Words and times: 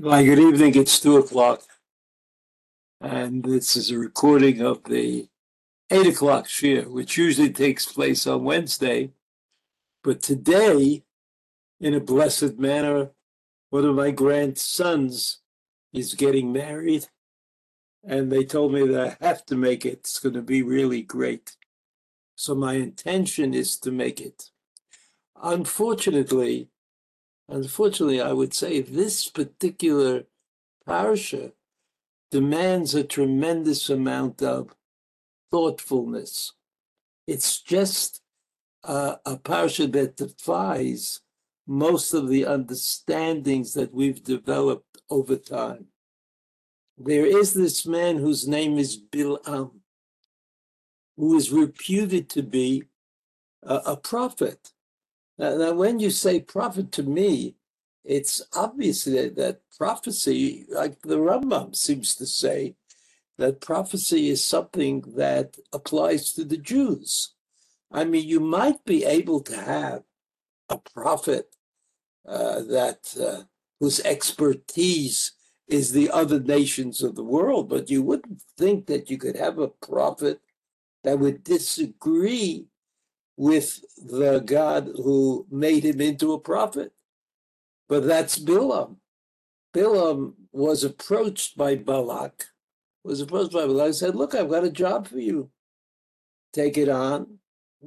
Hi, 0.00 0.22
good 0.22 0.38
evening. 0.38 0.76
It's 0.76 1.00
two 1.00 1.16
o'clock. 1.16 1.62
And 3.00 3.42
this 3.42 3.76
is 3.76 3.90
a 3.90 3.98
recording 3.98 4.60
of 4.60 4.84
the 4.84 5.26
eight 5.90 6.06
o'clock 6.06 6.46
shiur, 6.46 6.86
which 6.86 7.16
usually 7.16 7.50
takes 7.50 7.90
place 7.90 8.24
on 8.24 8.44
Wednesday. 8.44 9.10
But 10.04 10.22
today, 10.22 11.02
in 11.80 11.94
a 11.94 12.00
blessed 12.00 12.60
manner, 12.60 13.10
one 13.70 13.84
of 13.84 13.96
my 13.96 14.12
grandsons 14.12 15.40
is 15.92 16.14
getting 16.14 16.52
married. 16.52 17.08
And 18.04 18.30
they 18.30 18.44
told 18.44 18.74
me 18.74 18.86
that 18.86 19.18
I 19.20 19.26
have 19.26 19.44
to 19.46 19.56
make 19.56 19.84
it. 19.84 19.94
It's 20.04 20.20
going 20.20 20.36
to 20.36 20.42
be 20.42 20.62
really 20.62 21.02
great. 21.02 21.56
So 22.36 22.54
my 22.54 22.74
intention 22.74 23.52
is 23.52 23.76
to 23.78 23.90
make 23.90 24.20
it. 24.20 24.50
Unfortunately, 25.42 26.68
unfortunately, 27.48 28.20
I 28.20 28.32
would 28.32 28.54
say 28.54 28.80
this 28.80 29.28
particular 29.28 30.24
parsha 30.86 31.52
demands 32.30 32.94
a 32.94 33.04
tremendous 33.04 33.88
amount 33.88 34.42
of 34.42 34.74
thoughtfulness. 35.50 36.52
It's 37.26 37.60
just 37.60 38.20
a 38.84 39.38
parsha 39.42 39.90
that 39.92 40.16
defies 40.16 41.20
most 41.66 42.14
of 42.14 42.28
the 42.28 42.46
understandings 42.46 43.74
that 43.74 43.92
we've 43.92 44.22
developed 44.22 45.02
over 45.10 45.36
time. 45.36 45.86
There 46.96 47.26
is 47.26 47.54
this 47.54 47.86
man 47.86 48.16
whose 48.16 48.48
name 48.48 48.78
is 48.78 48.96
Bil'am, 48.96 49.80
who 51.16 51.36
is 51.36 51.52
reputed 51.52 52.28
to 52.30 52.42
be 52.42 52.84
a, 53.62 53.74
a 53.86 53.96
prophet. 53.96 54.72
Now, 55.38 55.56
now, 55.56 55.72
when 55.72 56.00
you 56.00 56.10
say 56.10 56.40
prophet 56.40 56.90
to 56.92 57.02
me, 57.02 57.54
it's 58.04 58.42
obvious 58.54 59.04
that, 59.04 59.36
that 59.36 59.60
prophecy, 59.76 60.66
like 60.68 61.00
the 61.02 61.18
Rambam 61.18 61.76
seems 61.76 62.14
to 62.16 62.26
say, 62.26 62.74
that 63.38 63.60
prophecy 63.60 64.30
is 64.30 64.42
something 64.42 65.02
that 65.16 65.56
applies 65.72 66.32
to 66.32 66.44
the 66.44 66.56
Jews. 66.56 67.34
I 67.92 68.04
mean, 68.04 68.28
you 68.28 68.40
might 68.40 68.84
be 68.84 69.04
able 69.04 69.40
to 69.42 69.56
have 69.56 70.02
a 70.68 70.78
prophet 70.78 71.54
uh, 72.26 72.62
that 72.62 73.14
uh, 73.20 73.44
whose 73.78 74.00
expertise 74.00 75.32
is 75.68 75.92
the 75.92 76.10
other 76.10 76.40
nations 76.40 77.02
of 77.02 77.14
the 77.14 77.24
world, 77.24 77.68
but 77.68 77.88
you 77.88 78.02
wouldn't 78.02 78.42
think 78.58 78.86
that 78.86 79.08
you 79.08 79.18
could 79.18 79.36
have 79.36 79.58
a 79.58 79.68
prophet 79.68 80.40
that 81.04 81.18
would 81.18 81.44
disagree 81.44 82.66
with 83.38 83.80
the 83.96 84.40
God 84.40 84.90
who 84.96 85.46
made 85.48 85.84
him 85.84 86.00
into 86.00 86.32
a 86.32 86.40
prophet. 86.40 86.92
But 87.88 88.04
that's 88.04 88.36
Bilam. 88.36 88.96
Bilam 89.72 90.34
was 90.50 90.82
approached 90.82 91.56
by 91.56 91.76
Balak, 91.76 92.46
was 93.04 93.20
approached 93.20 93.52
by 93.52 93.64
Balak, 93.64 93.94
said, 93.94 94.16
Look, 94.16 94.34
I've 94.34 94.50
got 94.50 94.64
a 94.64 94.70
job 94.70 95.06
for 95.06 95.20
you. 95.20 95.50
Take 96.52 96.76
it 96.76 96.88
on. 96.88 97.38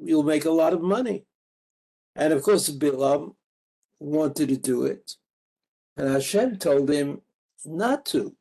You'll 0.01 0.23
make 0.23 0.45
a 0.45 0.51
lot 0.51 0.72
of 0.72 0.81
money. 0.81 1.25
And 2.16 2.31
of 2.31 2.44
course, 2.44 2.69
Bilam 2.69 3.35
wanted 4.00 4.47
to 4.47 4.57
do 4.57 4.85
it. 4.85 5.16
And 5.97 6.07
Hashem 6.07 6.59
told 6.59 6.90
him 6.90 7.22
not 7.66 8.06
to. 8.07 8.34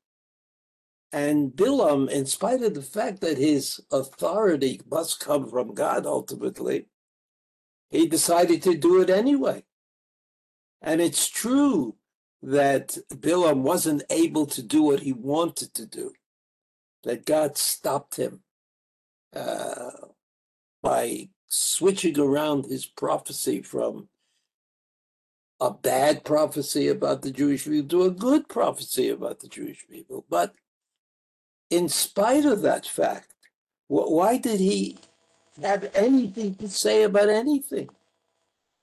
And 1.13 1.51
Bilam, 1.51 2.09
in 2.09 2.25
spite 2.25 2.63
of 2.63 2.75
the 2.75 2.83
fact 2.83 3.21
that 3.23 3.37
his 3.37 3.81
authority 3.91 4.81
must 4.89 5.19
come 5.19 5.49
from 5.51 5.75
God 5.75 6.07
ultimately, 6.07 6.87
he 7.91 8.07
decided 8.07 8.63
to 8.63 8.77
do 8.77 9.01
it 9.01 9.11
anyway. 9.11 9.65
And 10.81 11.01
it's 11.01 11.29
true 11.29 11.97
that 12.43 12.97
Bilam 13.13 13.63
wasn't 13.63 14.03
able 14.09 14.47
to 14.47 14.63
do 14.63 14.83
what 14.83 15.01
he 15.01 15.13
wanted 15.13 15.75
to 15.75 15.87
do, 15.87 16.13
that 17.05 17.27
God 17.27 17.59
stopped 17.59 18.17
him 18.17 18.41
uh, 19.35 19.91
by 20.83 21.29
switching 21.49 22.19
around 22.19 22.67
his 22.67 22.87
prophecy 22.87 23.61
from 23.61 24.09
a 25.61 25.71
bad 25.71 26.25
prophecy 26.25 26.89
about 26.89 27.21
the 27.21 27.31
Jewish 27.31 27.65
people 27.65 27.89
to 27.89 28.05
a 28.05 28.11
good 28.11 28.49
prophecy 28.49 29.11
about 29.11 29.41
the 29.41 29.49
Jewish 29.49 29.87
people. 29.87 30.25
But 30.31 30.55
in 31.69 31.89
spite 31.89 32.47
of 32.47 32.63
that 32.63 32.87
fact, 32.87 33.35
why 33.89 34.39
did 34.39 34.61
he 34.61 34.99
have 35.63 35.91
anything 35.95 36.55
to 36.57 36.69
say 36.69 37.03
about 37.03 37.29
anything. 37.29 37.89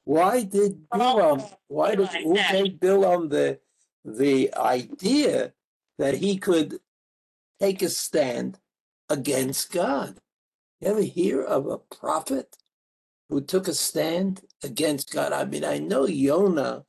Why 0.04 0.44
did 0.44 0.90
Bilam, 0.90 1.42
um, 1.42 1.46
why 1.68 1.96
did 1.96 2.08
who 2.10 2.36
gave 2.36 2.80
Bilam 2.80 3.30
the 3.30 3.60
the 4.06 4.54
idea 4.56 5.54
that 5.98 6.16
he 6.16 6.38
could 6.38 6.80
take 7.60 7.82
a 7.82 7.90
stand 7.90 8.60
against 9.10 9.72
God? 9.72 10.20
You 10.80 10.90
ever 10.90 11.02
hear 11.02 11.42
of 11.42 11.68
a 11.68 11.78
prophet 11.78 12.56
who 13.30 13.42
took 13.42 13.68
a 13.68 13.74
stand 13.74 14.42
against 14.64 15.12
God? 15.12 15.34
I 15.34 15.44
mean, 15.44 15.66
I 15.66 15.80
know 15.80 16.06
Yonah 16.06 16.86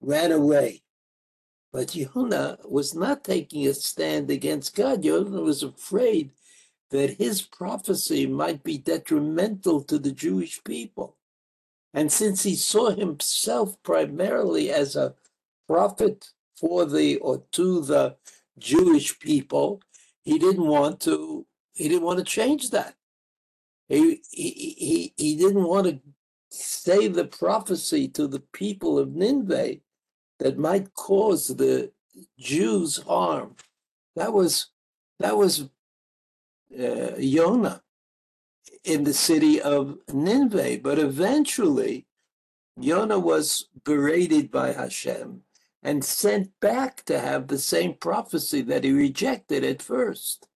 ran 0.00 0.32
away, 0.32 0.82
but 1.72 1.94
Yonah 1.94 2.58
was 2.64 2.94
not 2.94 3.24
taking 3.24 3.66
a 3.66 3.74
stand 3.74 4.30
against 4.30 4.74
God. 4.74 5.04
Yonah 5.04 5.42
was 5.42 5.62
afraid 5.62 6.30
that 6.90 7.18
his 7.18 7.42
prophecy 7.42 8.26
might 8.26 8.62
be 8.62 8.78
detrimental 8.78 9.82
to 9.82 9.98
the 9.98 10.12
Jewish 10.12 10.62
people. 10.64 11.16
And 11.94 12.10
since 12.10 12.42
he 12.42 12.54
saw 12.54 12.90
himself 12.90 13.80
primarily 13.82 14.70
as 14.70 14.96
a 14.96 15.14
prophet 15.66 16.30
for 16.56 16.84
the 16.84 17.16
or 17.18 17.42
to 17.52 17.80
the 17.80 18.16
Jewish 18.58 19.18
people, 19.18 19.82
he 20.22 20.38
didn't 20.38 20.66
want 20.66 21.00
to 21.00 21.46
he 21.74 21.88
didn't 21.88 22.04
want 22.04 22.18
to 22.18 22.24
change 22.24 22.70
that. 22.70 22.94
He 23.88 24.20
he 24.30 24.50
he, 24.50 25.14
he 25.16 25.36
didn't 25.36 25.64
want 25.64 25.86
to 25.86 26.00
say 26.50 27.08
the 27.08 27.24
prophecy 27.24 28.08
to 28.08 28.26
the 28.26 28.40
people 28.52 28.98
of 28.98 29.14
Nineveh 29.14 29.76
that 30.38 30.58
might 30.58 30.94
cause 30.94 31.48
the 31.48 31.92
Jews 32.38 32.98
harm. 32.98 33.56
That 34.16 34.32
was 34.32 34.66
that 35.18 35.36
was 35.36 35.68
uh, 36.78 37.16
Yonah 37.16 37.82
in 38.84 39.04
the 39.04 39.14
city 39.14 39.60
of 39.60 39.98
Nineveh. 40.12 40.78
But 40.82 40.98
eventually, 40.98 42.06
Yonah 42.76 43.18
was 43.18 43.68
berated 43.84 44.50
by 44.50 44.72
Hashem 44.72 45.42
and 45.82 46.04
sent 46.04 46.50
back 46.60 47.04
to 47.04 47.18
have 47.18 47.48
the 47.48 47.58
same 47.58 47.94
prophecy 47.94 48.62
that 48.62 48.84
he 48.84 48.92
rejected 48.92 49.64
at 49.64 49.82
first. 49.82 50.46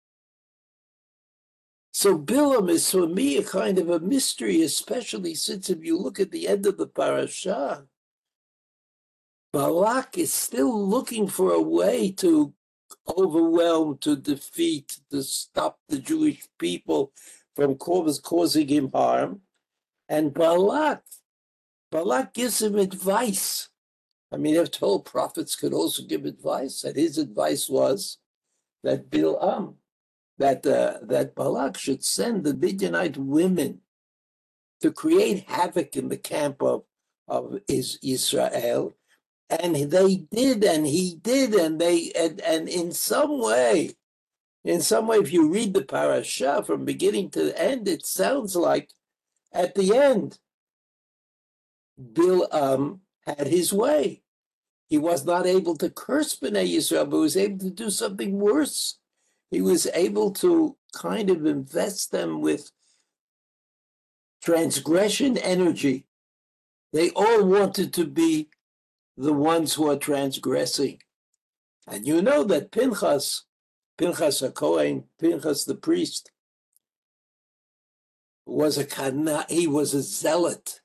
So 1.93 2.19
Bilam 2.19 2.69
is 2.69 2.91
for 2.91 3.07
me 3.07 3.37
a 3.37 3.45
kind 3.45 3.79
of 3.79 3.89
a 3.89 4.01
mystery, 4.01 4.63
especially 4.63 5.35
since 5.35 5.71
if 5.71 5.85
you 5.85 5.97
look 5.97 6.19
at 6.19 6.33
the 6.33 6.49
end 6.49 6.67
of 6.67 6.77
the 6.77 6.89
parasha, 6.89 7.87
Balak 9.53 10.19
is 10.19 10.33
still 10.33 10.89
looking 10.89 11.29
for 11.29 11.53
a 11.53 11.63
way 11.63 12.11
to 12.11 12.53
overwhelmed 13.09 14.01
to 14.03 14.17
defeat, 14.17 14.99
to 15.11 15.23
stop 15.23 15.79
the 15.89 15.99
Jewish 15.99 16.47
people 16.59 17.13
from 17.55 17.77
causing 17.77 18.69
him 18.69 18.91
harm. 18.93 19.41
And 20.09 20.35
Balak, 20.35 21.03
Balak 21.91 22.35
gives 22.35 22.61
him 22.61 22.77
advice. 22.77 23.69
I 24.33 24.37
mean, 24.37 24.59
I've 24.59 25.05
prophets 25.05 25.55
could 25.55 25.73
also 25.73 26.03
give 26.03 26.25
advice, 26.25 26.83
and 26.83 26.97
his 26.97 27.19
advice 27.19 27.69
was 27.69 28.19
that 28.83 29.09
Bilam, 29.09 29.75
that 30.39 30.67
uh, 30.67 30.99
that 31.03 31.37
Balak 31.37 31.79
should 31.79 32.05
send 32.05 32.43
the 32.43 32.55
Midianite 32.55 33.17
women 33.17 33.81
to 34.81 34.91
create 34.91 35.49
havoc 35.49 35.97
in 35.97 36.09
the 36.09 36.17
camp 36.17 36.63
of 36.63 36.83
of 37.29 37.61
Israel 37.69 38.93
and 39.51 39.75
they 39.77 40.17
did 40.31 40.65
and 40.65 40.87
he 40.87 41.17
did 41.23 41.55
and 41.55 41.81
they 41.81 42.11
and, 42.13 42.41
and 42.41 42.69
in 42.69 42.93
some 42.93 43.41
way 43.41 43.95
in 44.65 44.81
some 44.81 45.07
way 45.07 45.19
if 45.19 45.33
you 45.33 45.51
read 45.51 45.75
the 45.75 45.85
parasha 45.85 46.63
from 46.65 46.85
beginning 46.85 47.31
to 47.31 47.59
end 47.61 47.87
it 47.87 48.07
sounds 48.07 48.57
like 48.57 48.91
at 49.53 49.75
the 49.75 49.95
end 49.95 50.39
Bilam 52.01 53.01
had 53.27 53.47
his 53.47 53.73
way. 53.73 54.23
He 54.89 54.99
was 54.99 55.25
not 55.25 55.47
able 55.47 55.77
to 55.77 55.91
curse 55.91 56.37
Bnei 56.37 56.75
Yisrael, 56.75 57.09
but 57.09 57.19
was 57.19 57.37
able 57.37 57.59
to 57.59 57.71
do 57.71 57.91
something 57.91 58.39
worse. 58.39 58.99
He 59.51 59.61
was 59.61 59.87
able 59.95 60.31
to 60.33 60.77
kind 60.95 61.31
of 61.31 61.47
invest 61.47 62.13
them 62.13 62.41
with 62.41 62.71
transgression 64.43 65.39
energy. 65.39 66.07
They 66.93 67.11
all 67.11 67.45
wanted 67.45 67.93
to 67.95 68.07
be 68.07 68.49
the 69.17 69.33
ones 69.33 69.75
who 69.75 69.89
are 69.89 69.97
transgressing. 69.97 70.99
And 71.87 72.07
you 72.07 72.23
know 72.23 72.45
that 72.45 72.73
Pinchas, 72.73 73.45
Pinchas 73.99 74.43
a 74.43 74.51
Kohen, 74.51 75.05
Pinchas 75.21 75.65
the 75.65 75.75
priest, 75.75 76.31
was 78.47 78.77
a 78.77 78.85
kana, 78.85 79.47
he 79.49 79.67
was 79.67 79.95
a 79.95 80.03
zealot, 80.03 80.81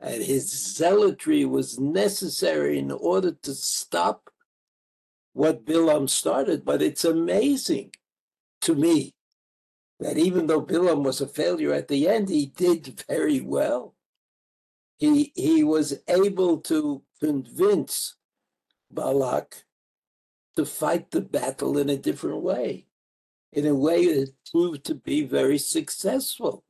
and 0.00 0.22
his 0.22 0.50
zealotry 0.50 1.44
was 1.44 1.78
necessary 1.78 2.78
in 2.78 2.90
order 2.90 3.32
to 3.42 3.54
stop 3.54 4.30
what 5.32 5.64
Bilam 5.64 6.08
started, 6.08 6.64
but 6.64 6.82
it's 6.82 7.04
amazing 7.04 7.92
to 8.62 8.74
me 8.74 9.14
that 10.00 10.16
even 10.18 10.46
though 10.46 10.62
Bilam 10.62 11.04
was 11.04 11.20
a 11.20 11.26
failure 11.26 11.72
at 11.72 11.88
the 11.88 12.08
end, 12.08 12.28
he 12.28 12.46
did 12.46 13.04
very 13.08 13.40
well. 13.40 13.94
He, 14.98 15.32
he 15.34 15.62
was 15.62 16.00
able 16.08 16.58
to 16.62 17.02
convince 17.20 18.16
Balak 18.90 19.64
to 20.56 20.64
fight 20.64 21.10
the 21.10 21.20
battle 21.20 21.78
in 21.78 21.88
a 21.88 21.96
different 21.96 22.42
way, 22.42 22.86
in 23.52 23.66
a 23.66 23.74
way 23.74 24.06
that 24.06 24.32
proved 24.50 24.84
to 24.84 24.94
be 24.94 25.24
very 25.24 25.58
successful. 25.58 26.64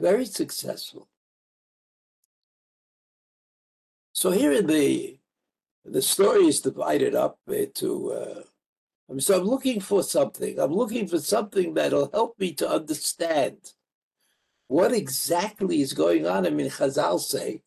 Very 0.00 0.26
successful. 0.26 1.08
So 4.12 4.30
here 4.30 4.52
in 4.52 4.66
the 4.66 5.18
the 5.84 6.02
story 6.02 6.46
is 6.46 6.60
divided 6.60 7.14
up 7.14 7.38
into 7.46 8.12
uh, 8.12 8.42
so 9.18 9.38
I'm 9.38 9.44
looking 9.44 9.80
for 9.80 10.02
something. 10.02 10.58
I'm 10.58 10.72
looking 10.72 11.06
for 11.06 11.18
something 11.18 11.74
that'll 11.74 12.10
help 12.10 12.38
me 12.38 12.52
to 12.54 12.68
understand 12.68 13.58
what 14.68 14.92
exactly 14.92 15.82
is 15.82 15.92
going 15.92 16.26
on. 16.26 16.46
I 16.46 16.50
mean, 16.50 16.70
Chazal 16.70 17.20
say 17.20 17.62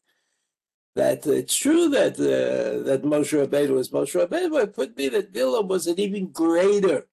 that 0.98 1.26
it's 1.26 1.56
true 1.56 1.90
that 1.90 2.14
uh, 2.20 2.84
that 2.84 3.04
Moshe 3.04 3.34
Rabbeinu 3.34 3.76
was 3.76 3.90
Moshe 3.90 4.16
Rabbeinu, 4.20 4.52
but 4.52 4.64
it 4.64 4.74
could 4.74 4.96
be 4.96 5.10
that 5.10 5.34
Bilam 5.34 5.68
was 5.68 5.88
an 5.88 6.00
even 6.00 6.32
greater 6.32 7.08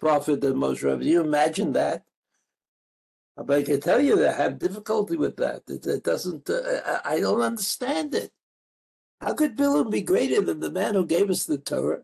prophet 0.00 0.40
than 0.40 0.54
Moshe 0.54 0.82
Rabbeinu. 0.82 1.04
you 1.04 1.20
imagine 1.20 1.72
that? 1.72 2.04
But 3.36 3.58
I 3.58 3.62
can 3.62 3.80
tell 3.80 4.00
you 4.00 4.16
that 4.16 4.34
I 4.34 4.42
have 4.42 4.58
difficulty 4.58 5.16
with 5.16 5.36
that. 5.36 5.62
It, 5.68 5.86
it 5.86 6.02
doesn't. 6.04 6.48
Uh, 6.48 7.00
I 7.04 7.20
don't 7.20 7.40
understand 7.40 8.14
it. 8.14 8.32
How 9.20 9.34
could 9.34 9.56
Bilam 9.56 9.90
be 9.90 10.02
greater 10.02 10.40
than 10.40 10.60
the 10.60 10.70
man 10.70 10.94
who 10.94 11.04
gave 11.06 11.30
us 11.30 11.44
the 11.44 11.58
Torah? 11.58 12.02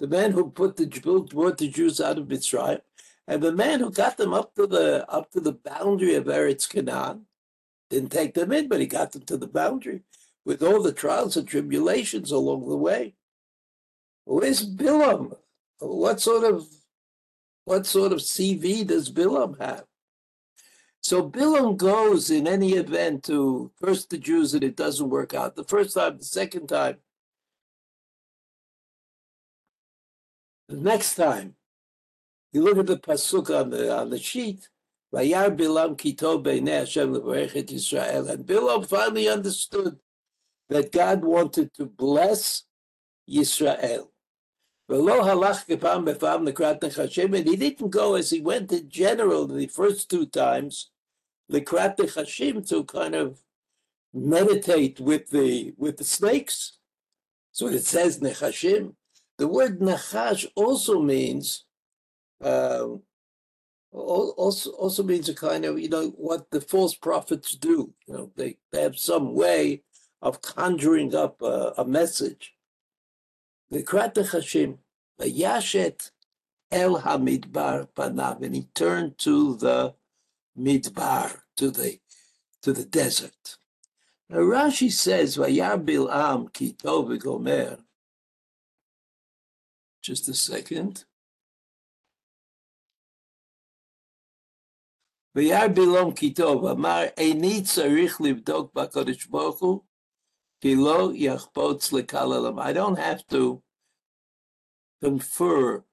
the 0.00 0.08
man 0.08 0.32
who 0.32 0.50
put 0.50 0.76
the 0.76 0.86
brought 1.30 1.58
the 1.58 1.68
Jews 1.68 2.00
out 2.00 2.18
of 2.18 2.26
Mitzrayim, 2.26 2.80
and 3.28 3.42
the 3.42 3.52
man 3.52 3.80
who 3.80 3.92
got 3.92 4.16
them 4.16 4.32
up 4.32 4.54
to 4.54 4.66
the 4.66 5.08
up 5.08 5.30
to 5.32 5.40
the 5.40 5.52
boundary 5.52 6.14
of 6.14 6.24
Eretz 6.24 6.68
Canaan, 6.68 7.26
didn't 7.90 8.10
take 8.10 8.34
them 8.34 8.50
in, 8.50 8.66
but 8.66 8.80
he 8.80 8.86
got 8.86 9.12
them 9.12 9.22
to 9.22 9.36
the 9.36 9.46
boundary 9.46 10.02
with 10.44 10.62
all 10.62 10.82
the 10.82 10.92
trials 10.92 11.36
and 11.36 11.46
tribulations 11.46 12.30
along 12.30 12.68
the 12.68 12.76
way. 12.76 13.14
Where's 14.24 14.68
Bilam? 14.68 15.36
What 15.78 16.20
sort 16.20 16.44
of 16.44 16.66
what 17.64 17.86
sort 17.86 18.12
of 18.12 18.18
CV 18.18 18.86
does 18.86 19.10
Bilam 19.10 19.60
have? 19.60 19.84
So 21.02 21.28
Bilam 21.28 21.76
goes 21.76 22.30
in 22.30 22.46
any 22.46 22.72
event 22.72 23.24
to 23.24 23.70
first 23.80 24.10
the 24.10 24.18
Jews 24.18 24.54
and 24.54 24.64
it 24.64 24.76
doesn't 24.76 25.08
work 25.08 25.34
out. 25.34 25.56
The 25.56 25.64
first 25.64 25.94
time, 25.94 26.18
the 26.18 26.24
second 26.24 26.68
time, 26.68 26.96
The 30.70 30.76
next 30.76 31.16
time, 31.16 31.56
you 32.52 32.62
look 32.62 32.78
at 32.78 32.86
the 32.86 32.96
pasuk 32.96 33.50
on 33.50 33.70
the 33.70 33.92
on 33.92 34.10
the 34.10 34.20
sheet. 34.20 34.68
Bilam 35.12 35.96
kito 35.98 36.40
Yisrael, 36.40 38.30
and 38.30 38.46
Bilam 38.46 38.88
finally 38.88 39.28
understood 39.28 39.98
that 40.70 40.92
God 40.92 41.24
wanted 41.24 41.74
to 41.74 41.84
bless 41.84 42.64
Yisrael. 43.28 44.08
And 44.88 45.08
he 47.48 47.56
didn't 47.56 47.90
go 47.90 48.14
as 48.14 48.30
he 48.30 48.40
went 48.40 48.72
in 48.72 48.88
general 48.88 49.46
the 49.46 49.66
first 49.66 50.10
two 50.10 50.26
times, 50.26 50.90
Likrat 51.50 51.96
Hashim, 51.96 52.68
to 52.68 52.84
kind 52.84 53.14
of 53.14 53.40
meditate 54.12 54.98
with 54.98 55.30
the 55.30 55.74
with 55.76 55.96
the 55.98 56.04
snakes. 56.04 56.78
So 57.52 57.68
it 57.68 57.84
says 57.84 58.18
Nechashim. 58.20 58.94
The 59.38 59.48
word 59.48 59.80
nachash 59.80 60.46
also 60.54 61.00
means 61.00 61.64
um, 62.42 63.02
also 63.92 64.70
also 64.72 65.02
means 65.02 65.28
a 65.28 65.34
kind 65.34 65.64
of 65.64 65.78
you 65.78 65.88
know 65.88 66.08
what 66.16 66.50
the 66.50 66.60
false 66.60 66.94
prophets 66.94 67.54
do. 67.54 67.92
You 68.06 68.14
know 68.14 68.32
they, 68.36 68.58
they 68.72 68.82
have 68.82 68.98
some 68.98 69.34
way 69.34 69.82
of 70.21 70.41
conjuring 70.41 71.13
up 71.15 71.41
a, 71.41 71.73
a 71.77 71.85
message. 71.85 72.55
The 73.69 73.83
Hashim, 73.83 74.77
Yashet 75.19 76.11
El 76.71 77.01
Hamidbar 77.01 77.87
Panav, 77.95 78.41
and 78.41 78.55
he 78.55 78.63
turned 78.73 79.17
to 79.19 79.55
the 79.57 79.93
Midbar, 80.57 81.41
to 81.57 81.71
the 81.71 81.99
to 82.61 82.73
the 82.73 82.85
desert. 82.85 83.57
Now 84.29 84.37
Rashi 84.37 84.91
says, 84.91 85.37
Vayar 85.37 85.83
Bil'am 85.83 86.51
ki 86.51 86.73
tov 86.73 87.17
gomer, 87.19 87.77
just 90.01 90.27
a 90.29 90.33
second. 90.33 91.05
וירא 95.35 95.67
בלום 95.67 96.15
כי 96.15 96.33
טוב, 96.33 96.65
אמר, 96.65 97.01
איני 97.17 97.63
צריך 97.63 98.21
לבדוק 98.21 98.73
בקדוש 98.73 99.25
ברוך 99.25 99.59
הוא, 99.59 99.81
I 100.62 100.74
don't 102.72 102.98
have 102.98 103.26
to 103.28 103.62
confer 105.02 105.84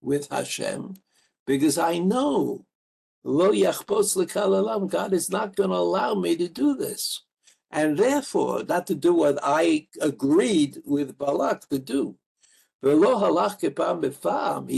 with 0.00 0.28
Hashem, 0.30 0.94
because 1.46 1.78
I 1.78 1.98
know, 1.98 2.64
lo 3.24 3.52
God 4.86 5.12
is 5.12 5.30
not 5.30 5.56
going 5.56 5.70
to 5.70 5.76
allow 5.76 6.14
me 6.14 6.36
to 6.36 6.48
do 6.48 6.76
this. 6.76 7.24
And 7.70 7.98
therefore, 7.98 8.64
not 8.64 8.86
to 8.86 8.94
do 8.94 9.12
what 9.12 9.38
I 9.42 9.88
agreed 10.00 10.80
with 10.86 11.18
Balak 11.18 11.68
to 11.68 11.78
do. 11.78 12.16
He 12.80 12.88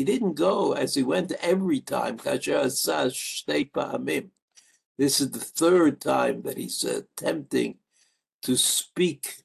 didn't 0.04 0.34
go 0.34 0.72
as 0.72 0.94
he 0.94 1.02
went 1.02 1.32
every 1.32 1.80
time. 1.80 2.16
This 2.16 2.46
is 5.20 5.30
the 5.30 5.38
third 5.38 6.00
time 6.00 6.40
that 6.42 6.56
he's 6.56 6.82
attempting 6.82 7.78
to 8.42 8.56
speak 8.56 9.42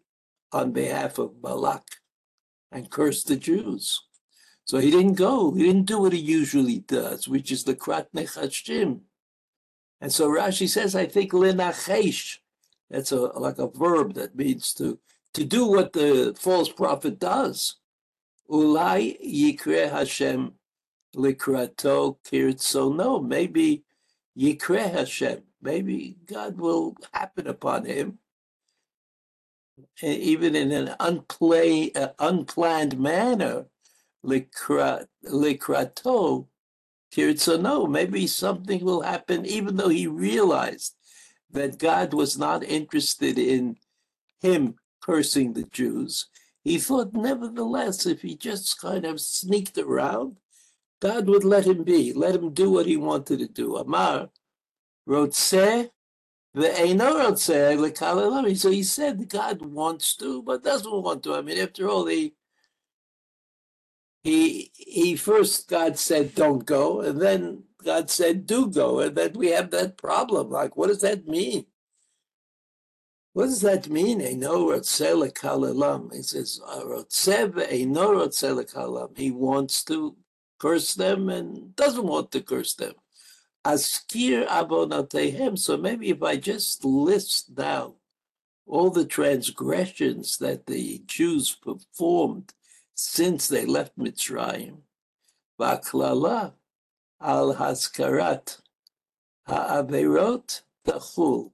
on 0.51 0.71
behalf 0.71 1.17
of 1.17 1.41
Balak 1.41 1.85
and 2.71 2.89
curse 2.89 3.23
the 3.23 3.35
Jews. 3.35 4.01
So 4.65 4.79
he 4.79 4.89
didn't 4.89 5.13
go. 5.13 5.53
He 5.53 5.63
didn't 5.63 5.85
do 5.85 5.99
what 5.99 6.13
he 6.13 6.19
usually 6.19 6.79
does, 6.79 7.27
which 7.27 7.51
is 7.51 7.63
the 7.63 7.75
Krat 7.75 8.07
Nechashim. 8.15 9.01
And 10.01 10.11
so 10.11 10.29
Rashi 10.29 10.67
says, 10.67 10.95
I 10.95 11.05
think 11.05 11.31
lenachesh. 11.31 12.39
That's 12.89 13.11
a, 13.11 13.19
like 13.19 13.59
a 13.59 13.67
verb 13.67 14.13
that 14.15 14.35
means 14.35 14.73
to, 14.75 14.99
to 15.33 15.43
do 15.43 15.65
what 15.67 15.93
the 15.93 16.35
false 16.37 16.69
prophet 16.69 17.19
does. 17.19 17.75
Ulai 18.49 19.17
Yikre 19.25 19.89
Hashem 19.89 20.53
Likrato 21.15 22.17
No, 22.95 23.19
Maybe 23.19 23.83
Yikre 24.37 24.91
Hashem. 24.91 25.43
Maybe 25.61 26.17
God 26.25 26.59
will 26.59 26.95
happen 27.11 27.47
upon 27.47 27.85
him, 27.85 28.19
even 30.01 30.55
in 30.55 30.71
an 30.71 30.95
unplay, 30.99 31.95
uh, 31.95 32.09
unplanned 32.19 32.99
manner. 32.99 33.65
Likrato 34.25 35.07
No, 37.61 37.87
Maybe 37.87 38.27
something 38.27 38.83
will 38.83 39.01
happen, 39.01 39.45
even 39.45 39.75
though 39.75 39.89
he 39.89 40.07
realized 40.07 40.95
that 41.51 41.77
God 41.77 42.13
was 42.13 42.37
not 42.37 42.63
interested 42.63 43.37
in 43.37 43.77
him 44.41 44.75
cursing 45.01 45.53
the 45.53 45.63
Jews 45.63 46.27
he 46.65 46.79
thought, 46.79 47.13
nevertheless, 47.13 48.07
if 48.07 48.23
he 48.23 48.35
just 48.35 48.81
kind 48.81 49.05
of 49.05 49.21
sneaked 49.21 49.77
around, 49.77 50.37
God 50.99 51.27
would 51.27 51.43
let 51.43 51.67
him 51.67 51.83
be, 51.83 52.11
let 52.11 52.33
him 52.33 52.55
do 52.55 52.71
what 52.71 52.87
he 52.87 52.97
wanted 52.97 53.37
to 53.37 53.47
do. 53.47 53.75
Amar, 53.75 54.29
the 55.05 55.91
So 56.55 56.63
he 58.71 58.83
said 58.83 59.29
God 59.29 59.61
wants 59.61 60.15
to, 60.17 60.41
but 60.43 60.63
doesn't 60.63 61.03
want 61.03 61.23
to. 61.23 61.35
I 61.35 61.41
mean, 61.41 61.57
after 61.59 61.89
all, 61.89 62.05
he 62.05 62.33
he 64.23 64.71
he 64.75 65.17
first 65.17 65.67
God 65.69 65.97
said 65.97 66.35
don't 66.35 66.65
go, 66.65 67.01
and 67.01 67.21
then 67.21 67.63
God 67.83 68.09
said 68.09 68.47
do 68.47 68.67
go, 68.69 69.01
and 69.01 69.15
then 69.15 69.33
we 69.33 69.49
have 69.49 69.71
that 69.71 69.97
problem. 69.97 70.49
Like, 70.49 70.77
what 70.77 70.87
does 70.87 71.01
that 71.01 71.27
mean? 71.27 71.65
What 73.33 73.45
does 73.45 73.61
that 73.61 73.89
mean? 73.89 74.21
He 74.21 74.39
says. 76.23 76.61
He 79.17 79.31
wants 79.31 79.83
to 79.85 80.17
curse 80.59 80.93
them 80.95 81.29
and 81.29 81.75
doesn't 81.75 82.07
want 82.07 82.31
to 82.31 82.41
curse 82.41 82.73
them. 82.75 82.93
Askir 83.65 84.47
abonatehem. 84.47 85.57
So 85.57 85.75
maybe 85.75 86.09
if 86.09 86.21
I 86.21 86.37
just 86.37 86.85
list 86.85 87.55
down 87.55 87.93
all 88.67 88.89
the 88.89 89.05
transgressions 89.05 90.37
that 90.37 90.67
the 90.67 91.01
Jews 91.05 91.55
performed 91.55 92.53
since 92.93 93.47
they 93.47 93.65
left 93.65 93.97
Mitzrayim, 93.97 94.77
baklala 95.59 96.53
al 97.19 97.55
haskarat 97.55 98.61
ha'averot 99.47 100.61
tachul. 100.87 101.51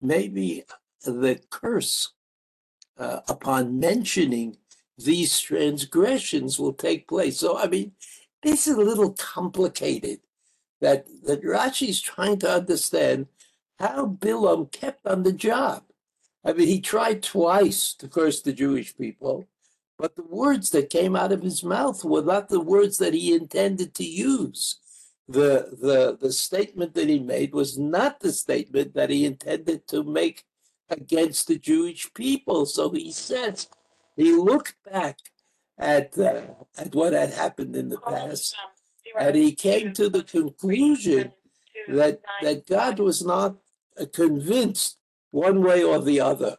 Maybe 0.00 0.64
the 1.04 1.40
curse 1.50 2.12
uh, 2.96 3.20
upon 3.28 3.78
mentioning 3.78 4.56
these 4.96 5.40
transgressions 5.40 6.58
will 6.58 6.74
take 6.74 7.08
place. 7.08 7.38
So, 7.38 7.58
I 7.58 7.66
mean, 7.66 7.92
this 8.42 8.66
is 8.66 8.76
a 8.76 8.82
little 8.82 9.12
complicated 9.12 10.20
that, 10.80 11.06
that 11.24 11.42
Rashi 11.42 11.88
is 11.88 12.00
trying 12.00 12.38
to 12.40 12.50
understand 12.50 13.26
how 13.78 14.06
Bilam 14.06 14.70
kept 14.72 15.06
on 15.06 15.22
the 15.22 15.32
job. 15.32 15.84
I 16.44 16.52
mean, 16.52 16.68
he 16.68 16.80
tried 16.80 17.22
twice 17.22 17.94
to 17.94 18.08
curse 18.08 18.40
the 18.40 18.52
Jewish 18.52 18.96
people, 18.96 19.46
but 19.98 20.16
the 20.16 20.24
words 20.24 20.70
that 20.70 20.88
came 20.88 21.14
out 21.14 21.32
of 21.32 21.42
his 21.42 21.62
mouth 21.62 22.02
were 22.04 22.22
not 22.22 22.48
the 22.48 22.60
words 22.60 22.98
that 22.98 23.14
he 23.14 23.34
intended 23.34 23.94
to 23.94 24.04
use. 24.04 24.78
The, 25.28 25.76
the, 25.80 26.18
the 26.20 26.32
statement 26.32 26.94
that 26.94 27.08
he 27.08 27.20
made 27.20 27.52
was 27.52 27.78
not 27.78 28.20
the 28.20 28.32
statement 28.32 28.94
that 28.94 29.10
he 29.10 29.24
intended 29.26 29.86
to 29.88 30.02
make 30.02 30.44
against 30.88 31.46
the 31.46 31.58
Jewish 31.58 32.12
people. 32.14 32.66
So 32.66 32.90
he 32.90 33.12
says, 33.12 33.68
he 34.16 34.32
looked 34.32 34.74
back 34.90 35.18
at, 35.78 36.18
uh, 36.18 36.42
at 36.76 36.94
what 36.94 37.12
had 37.12 37.32
happened 37.32 37.76
in 37.76 37.90
the 37.90 37.98
past, 37.98 38.56
and 39.18 39.36
he 39.36 39.52
came 39.52 39.92
to 39.94 40.08
the 40.08 40.22
conclusion 40.22 41.32
that, 41.88 42.20
that 42.42 42.66
God 42.66 42.98
was 42.98 43.24
not 43.24 43.56
uh, 44.00 44.06
convinced 44.12 44.98
one 45.30 45.62
way 45.62 45.82
or 45.82 46.00
the 46.00 46.20
other. 46.20 46.56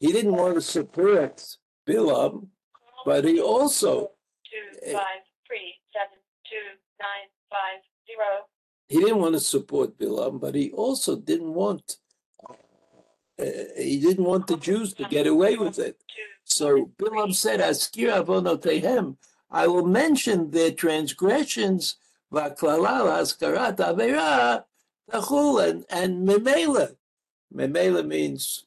He 0.00 0.12
didn't 0.12 0.36
want 0.36 0.54
to 0.54 0.60
support 0.60 1.42
Bilam, 1.86 2.48
but 3.04 3.24
he 3.24 3.40
also 3.40 4.12
zero. 8.06 8.46
he 8.88 8.98
didn't 9.00 9.18
want 9.18 9.34
to 9.34 9.40
support 9.40 9.98
Bilam, 9.98 10.40
but 10.40 10.54
he 10.54 10.70
also 10.70 11.16
didn't 11.16 11.52
want 11.52 11.96
uh, 13.40 13.44
he 13.76 14.00
didn't 14.00 14.24
want 14.24 14.46
the 14.46 14.56
Jews 14.56 14.94
to 14.94 15.04
get 15.04 15.26
away 15.26 15.56
with 15.56 15.78
it. 15.78 15.96
So 16.44 16.90
Bilam 16.98 17.34
said, 17.34 17.60
"Askir 17.60 18.24
avonotehem, 18.24 19.16
I 19.50 19.66
will 19.66 19.86
mention 19.86 20.50
their 20.50 20.72
transgressions, 20.72 21.96
and 22.32 22.54
and 25.90 26.28
memela. 26.28 26.96
Memela 27.54 28.06
means 28.06 28.66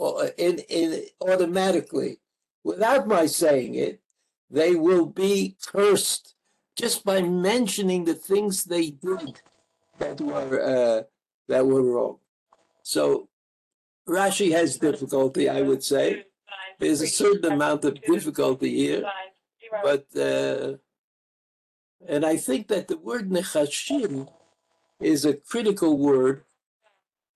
uh, 0.00 0.28
in 0.36 0.58
in 0.68 1.04
automatically, 1.20 2.18
without 2.64 3.06
my 3.06 3.26
saying 3.26 3.74
it, 3.74 4.00
they 4.50 4.74
will 4.74 5.06
be 5.06 5.56
cursed 5.64 6.34
just 6.74 7.04
by 7.04 7.22
mentioning 7.22 8.04
the 8.04 8.14
things 8.14 8.64
they 8.64 8.90
did 8.90 9.40
that 9.98 10.20
were 10.20 10.60
uh, 10.60 11.02
that 11.48 11.66
were 11.66 11.82
wrong. 11.82 12.18
So 12.82 13.28
Rashi 14.08 14.50
has 14.52 14.78
difficulty, 14.78 15.48
I 15.48 15.62
would 15.62 15.84
say. 15.84 16.24
There's 16.78 17.00
a 17.02 17.06
certain 17.06 17.52
amount 17.52 17.84
of 17.84 18.00
difficulty 18.02 18.74
here. 18.74 19.04
But 19.82 20.06
uh, 20.16 20.76
and 22.06 22.24
I 22.24 22.36
think 22.36 22.68
that 22.68 22.88
the 22.88 22.96
word 22.96 23.28
nechashim 23.30 24.28
is 25.00 25.24
a 25.24 25.34
critical 25.34 25.98
word. 25.98 26.44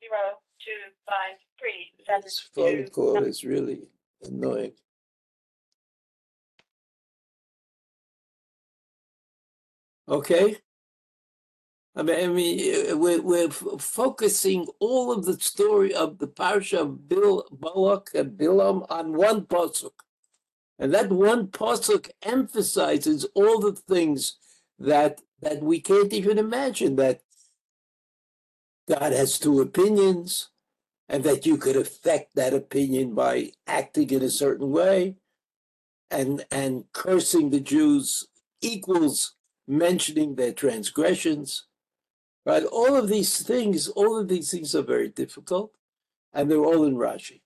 Zero, 0.01 0.39
two, 0.65 0.83
five, 1.07 1.37
three, 1.59 1.93
seven, 2.07 2.23
This 2.25 2.39
phone 2.55 2.87
call 2.89 3.15
nine. 3.15 3.25
is 3.25 3.45
really 3.45 3.89
annoying. 4.23 4.73
Okay. 10.09 10.57
I 11.95 12.03
mean, 12.03 12.25
I 12.25 12.27
mean, 12.33 12.91
uh, 12.93 12.97
we're, 12.97 13.21
we're 13.21 13.49
f- 13.49 13.65
focusing 13.79 14.67
all 14.81 15.13
of 15.13 15.27
the 15.27 15.39
story 15.39 15.95
of 15.95 16.19
the 16.19 16.27
parsha 16.27 16.79
of 16.81 17.07
Bil, 17.09 17.45
Balak 17.53 18.11
and 18.15 18.31
Bilam 18.39 18.87
on 18.91 19.13
one 19.15 19.43
pasuk, 19.43 19.93
and 20.79 20.93
that 20.95 21.11
one 21.11 21.49
pasuk 21.49 22.11
emphasizes 22.23 23.27
all 23.35 23.61
the 23.61 23.73
things 23.73 24.37
that 24.79 25.21
that 25.41 25.63
we 25.63 25.81
can't 25.81 26.13
even 26.13 26.39
imagine. 26.39 26.97
That 26.97 27.21
God 28.89 29.13
has 29.13 29.39
two 29.39 29.61
opinions, 29.61 30.51
and 31.09 31.25
that 31.25 31.47
you 31.47 31.57
could 31.57 31.77
affect 31.77 32.35
that 32.35 32.55
opinion 32.55 33.15
by 33.15 33.53
acting 33.67 34.11
in 34.11 34.23
a 34.23 34.31
certain 34.31 34.71
way, 34.71 35.17
and 36.11 36.45
and 36.51 36.85
cursing 36.93 37.51
the 37.51 37.61
Jews 37.61 38.27
equals 38.61 39.35
mentioning 39.67 40.35
their 40.35 40.53
transgressions 40.53 41.67
right? 42.45 42.65
All 42.65 42.97
of 42.97 43.09
these 43.09 43.43
things, 43.43 43.89
all 43.89 44.19
of 44.19 44.29
these 44.29 44.51
things 44.51 44.75
are 44.75 44.83
very 44.83 45.09
difficult, 45.09 45.73
and 46.33 46.51
they're 46.51 46.59
all 46.59 46.85
in 46.85 46.97
Rashi. 46.97 47.42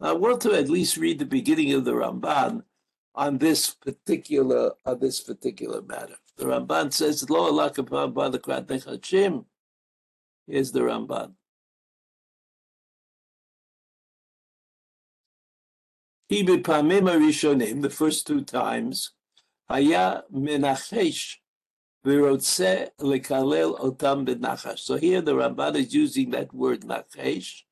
Uh, 0.00 0.10
I 0.10 0.12
want 0.12 0.40
to 0.42 0.54
at 0.54 0.68
least 0.68 0.96
read 0.96 1.18
the 1.18 1.26
beginning 1.26 1.72
of 1.72 1.84
the 1.84 1.92
Ramban 1.92 2.62
on 3.14 3.38
this 3.38 3.74
particular 3.74 4.72
on 4.84 5.00
this 5.00 5.20
particular 5.20 5.82
matter. 5.82 6.16
The 6.36 6.46
Ramban 6.46 6.92
says, 6.92 7.28
"Lo 7.28 7.52
alakapam 7.52 8.14
nechashim." 8.14 9.44
Here's 10.46 10.72
the 10.72 10.80
Ramban. 10.80 11.34
He 16.28 16.42
the 16.42 17.90
first 17.92 18.26
two 18.26 18.42
times, 18.44 19.12
haya 19.68 20.22
menachesh 20.32 21.36
otam. 23.76 24.78
So 24.78 24.96
here 24.96 25.20
the 25.20 25.34
Ramban 25.34 25.74
is 25.74 25.92
using 25.92 26.30
that 26.30 26.54
word 26.54 26.82
nachesh, 26.82 27.64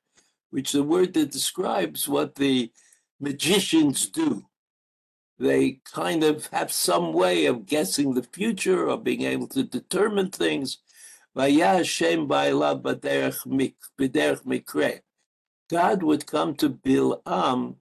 which 0.51 0.71
is 0.71 0.81
a 0.81 0.83
word 0.83 1.13
that 1.15 1.33
describes 1.33 2.09
what 2.09 2.37
the 2.37 2.73
magicians 3.21 4.09
do. 4.09 4.45
They 5.39 5.81
kind 5.85 6.25
of 6.25 6.47
have 6.47 6.73
some 6.73 7.13
way 7.13 7.47
of 7.47 7.67
guessing 7.67 8.15
the 8.15 8.25
future 8.25 8.89
or 8.89 8.99
being 8.99 9.23
able 9.23 9.47
to 9.49 9.63
determine 9.63 10.31
things. 10.31 10.79
God 11.37 11.53
would 16.03 16.27
come 16.27 16.55
to 16.57 16.71
Bilam 16.71 17.77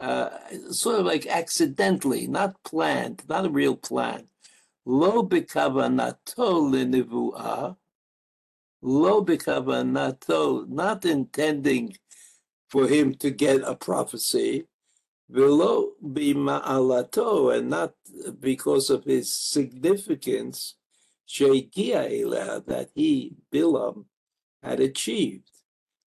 uh, 0.00 0.30
sort 0.70 1.00
of 1.00 1.06
like 1.06 1.26
accidentally, 1.26 2.26
not 2.26 2.62
planned, 2.62 3.22
not 3.28 3.46
a 3.46 3.50
real 3.50 3.76
plan. 3.76 4.28
Lo 4.86 5.22
bekavanato 5.22 6.16
lenivuah, 6.36 7.76
lo 8.82 9.24
b'kavanato, 9.24 10.68
not 10.68 11.04
intending 11.04 11.96
for 12.68 12.86
him 12.86 13.14
to 13.14 13.30
get 13.30 13.62
a 13.62 13.74
prophecy, 13.74 14.66
velo 15.28 15.92
b'ma'alato, 16.04 17.56
and 17.56 17.70
not 17.70 17.94
because 18.40 18.90
of 18.90 19.04
his 19.04 19.32
significance, 19.32 20.74
shegiya 21.28 22.10
ilah, 22.10 22.64
that 22.66 22.90
he, 22.94 23.34
Bilam, 23.52 24.04
had 24.62 24.80
achieved. 24.80 25.50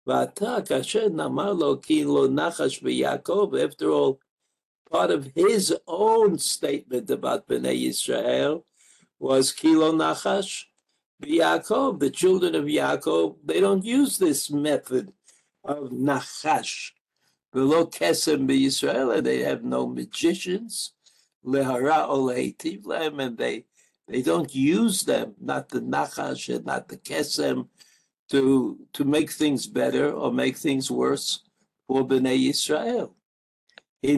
Vata 0.07 0.67
kasher 0.67 1.09
namalo 1.11 1.83
ki 1.83 2.05
lo 2.05 2.29
nachash 2.29 2.83
b'Yaakov, 2.83 3.62
after 3.62 3.90
all, 3.90 4.21
part 4.90 5.11
of 5.11 5.31
his 5.35 5.76
own 5.87 6.38
statement 6.38 7.11
about 7.11 7.47
Bnei 7.47 7.87
Yisrael 7.87 8.64
was 9.19 9.52
kilo 9.52 9.93
nachash, 9.93 10.64
Yaakov, 11.21 12.00
the 12.00 12.11
children 12.11 12.55
of 12.55 12.65
Yaakov, 12.65 13.37
they 13.45 13.61
don't 13.61 13.85
use 13.85 14.19
this 14.19 14.50
method 14.50 15.12
of 15.65 15.91
Nachash. 15.91 16.93
Below 17.53 17.87
Kesem 17.87 18.49
Israel, 18.50 19.21
they 19.21 19.41
have 19.41 19.65
no 19.65 19.87
magicians, 19.87 20.93
Lehara 21.45 22.09
Olehitiv 22.09 22.87
Lem, 22.87 23.21
and 23.21 23.37
they 23.37 23.65
they 24.09 24.23
don't 24.23 24.53
use 24.55 25.03
them, 25.03 25.35
not 25.41 25.69
the 25.69 25.81
Nachash 25.81 26.55
and 26.55 26.65
not 26.67 26.89
the 26.89 26.97
Kesem, 26.97 27.69
to 28.31 28.79
to 28.93 29.05
make 29.05 29.31
things 29.31 29.67
better 29.67 30.12
or 30.12 30.33
make 30.33 30.57
things 30.57 30.91
worse 30.91 31.41
for 31.87 32.07
Bnei 32.07 32.49
Israel. 32.50 33.15
He 34.03 34.17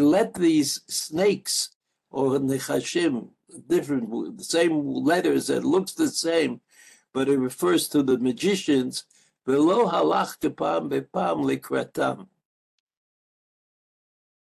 let 0.00 0.34
these 0.34 0.80
snakes 0.86 1.70
or 2.10 2.38
nechashim, 2.38 3.30
different, 3.58 4.38
the 4.38 4.44
same 4.44 4.86
letters 4.86 5.48
that 5.48 5.64
looks 5.64 5.92
the 5.92 6.08
same, 6.08 6.60
but 7.12 7.28
it 7.28 7.38
refers 7.38 7.88
to 7.88 8.02
the 8.02 8.18
magicians. 8.18 9.04
Halach. 9.46 10.36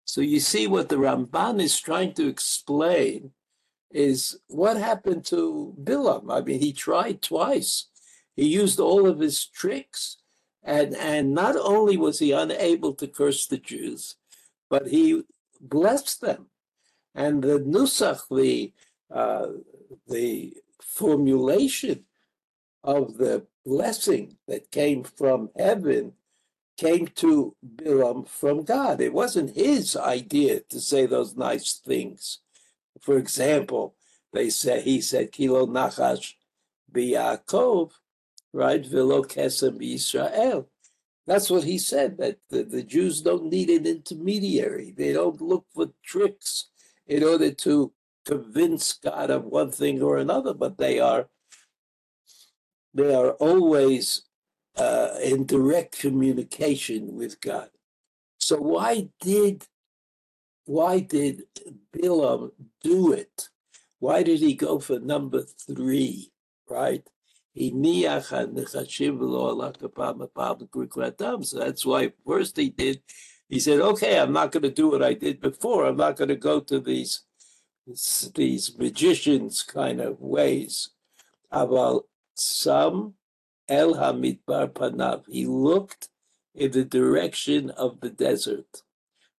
So 0.05 0.21
you 0.21 0.41
see 0.41 0.67
what 0.67 0.89
the 0.89 0.97
Ramban 0.97 1.61
is 1.61 1.79
trying 1.79 2.15
to 2.15 2.27
explain 2.29 3.33
is 3.91 4.39
what 4.49 4.77
happened 4.77 5.25
to 5.27 5.75
Bilam. 5.83 6.31
I 6.31 6.41
mean, 6.41 6.61
he 6.61 6.73
tried 6.73 7.23
twice. 7.23 7.87
He 8.35 8.47
used 8.47 8.81
all 8.81 9.07
of 9.07 9.21
his 9.21 9.47
tricks 9.47 10.19
and, 10.67 10.97
and 10.97 11.33
not 11.33 11.57
only 11.57 11.97
was 11.97 12.19
he 12.19 12.33
unable 12.33 12.93
to 12.95 13.07
curse 13.07 13.47
the 13.47 13.57
Jews, 13.57 14.17
but 14.69 14.89
he 14.89 15.23
blessed 15.61 16.21
them. 16.21 16.47
And 17.15 17.43
the 17.43 17.61
nusach, 17.61 18.23
the, 18.29 18.73
uh, 19.13 19.49
the 20.09 20.55
formulation 20.83 22.05
of 22.83 23.19
the 23.19 23.47
blessing 23.65 24.37
that 24.47 24.71
came 24.71 25.03
from 25.05 25.51
heaven 25.57 26.13
came 26.77 27.07
to 27.07 27.57
Bilam 27.65 28.29
from 28.29 28.63
God. 28.63 29.01
It 29.01 29.13
wasn't 29.13 29.57
his 29.57 29.97
idea 29.97 30.61
to 30.69 30.81
say 30.81 31.07
those 31.07 31.37
nice 31.37 31.75
things. 31.75 32.41
For 33.01 33.17
example, 33.17 33.97
they 34.33 34.51
say 34.51 34.81
he 34.83 35.01
said 35.01 35.33
Kilo 35.33 35.67
Nachash 35.67 36.35
Biyakov, 36.93 37.93
right? 38.53 38.85
Velo 38.85 39.23
Kesem 39.23 39.83
Israel. 39.83 40.69
That's 41.27 41.51
what 41.51 41.65
he 41.65 41.79
said, 41.79 42.19
that 42.19 42.39
the, 42.51 42.63
the 42.63 42.83
Jews 42.83 43.21
don't 43.21 43.51
need 43.51 43.69
an 43.71 43.87
intermediary. 43.87 44.95
They 44.97 45.13
don't 45.13 45.41
look 45.41 45.67
for 45.75 45.89
tricks 46.05 46.69
in 47.09 47.25
order 47.25 47.53
to 47.53 47.93
convince 48.27 48.95
God 48.95 49.31
of 49.31 49.45
one 49.45 49.71
thing 49.71 50.03
or 50.03 50.19
another, 50.19 50.53
but 50.53 50.79
they 50.79 51.01
are 51.01 51.29
they 52.93 53.15
are 53.15 53.33
always 53.33 54.23
uh, 54.77 55.11
in 55.23 55.47
direct 55.47 55.99
communication 55.99 57.15
with 57.15 57.41
God. 57.41 57.71
So 58.39 58.57
why 58.57 59.09
did 59.21 59.67
why 60.65 61.01
did 61.01 61.45
Bilam 61.95 62.51
do 62.83 63.13
it? 63.13 63.49
Why 64.01 64.23
did 64.23 64.41
he 64.41 64.55
go 64.55 64.81
for 64.81 64.99
number 64.99 65.43
three? 65.43 66.33
Right? 66.69 67.07
He 67.53 67.71
So 67.71 68.07
that's 71.59 71.87
why 71.87 72.13
first 72.27 72.57
he 72.57 72.71
did. 72.71 73.03
He 73.49 73.61
said, 73.61 73.81
"Okay, 73.81 74.19
I'm 74.19 74.33
not 74.33 74.53
going 74.53 74.65
to 74.65 74.71
do 74.71 74.89
what 74.89 75.03
I 75.03 75.15
did 75.15 75.41
before. 75.41 75.87
I'm 75.87 75.97
not 75.97 76.17
going 76.17 76.29
to 76.29 76.37
go 76.37 76.61
to 76.61 76.81
these 76.81 77.23
these 77.87 78.77
magicians 78.79 79.63
kind 79.63 80.01
of 80.01 80.21
ways." 80.21 80.91
About 81.51 82.09
some 82.35 83.15
El 83.69 83.95
Hamidbar 83.95 84.73
Panav. 84.73 85.25
He 85.29 85.47
looked 85.47 86.09
in 86.55 86.73
the 86.73 86.85
direction 86.85 87.71
of 87.71 88.01
the 88.01 88.11
desert. 88.11 88.83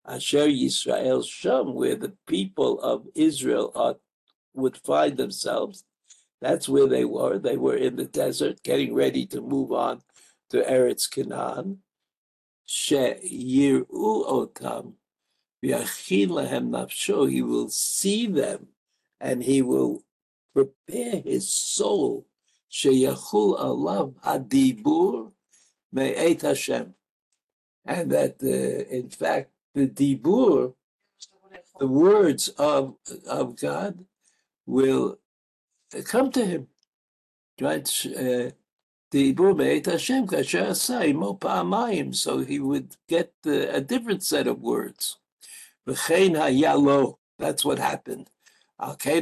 Asher 0.06 0.48
Yisrael 0.48 1.26
Sham, 1.26 1.74
where 1.74 1.96
the 1.96 2.14
people 2.28 2.80
of 2.82 3.08
Israel 3.14 3.72
are, 3.76 3.98
would 4.54 4.78
find 4.78 5.18
themselves. 5.18 5.84
That's 6.40 6.70
where 6.70 6.88
they 6.88 7.04
were. 7.04 7.40
They 7.40 7.58
were 7.58 7.76
in 7.76 7.96
the 7.96 8.06
desert, 8.06 8.64
getting 8.64 8.94
ready 8.94 9.26
to 9.28 9.42
move 9.42 9.72
on 9.72 10.02
to 10.50 10.64
Eretz 10.64 11.10
Canaan. 11.10 11.84
She 12.66 12.96
Yiru 12.96 13.86
Otam, 13.90 14.94
Nafsho. 15.64 17.30
He 17.30 17.42
will 17.42 17.70
see 17.70 18.28
them, 18.28 18.68
and 19.20 19.44
he 19.44 19.62
will 19.62 20.04
prepare 20.54 21.22
his 21.22 21.50
soul 21.50 22.26
sheyachul 22.72 23.60
alav 23.60 24.14
me'et 25.92 26.42
Hashem, 26.42 26.94
and 27.86 28.12
that 28.12 28.36
uh, 28.44 28.96
in 28.96 29.10
fact 29.10 29.52
the 29.74 29.88
dibur, 29.88 30.74
the 31.80 31.88
words 31.88 32.50
of 32.50 32.96
of 33.28 33.60
God, 33.60 34.06
will 34.66 35.20
come 36.06 36.32
to 36.32 36.46
him. 36.46 36.68
Right? 37.60 38.06
Uh, 38.06 38.52
so 39.10 39.20
he 42.40 42.60
would 42.60 42.96
get 43.08 43.34
the, 43.44 43.74
a 43.74 43.80
different 43.80 44.22
set 44.22 44.48
of 44.48 44.60
words. 44.60 45.18
That's 45.88 47.64
what 47.64 47.80
happened. 47.80 48.30
That's 48.80 49.16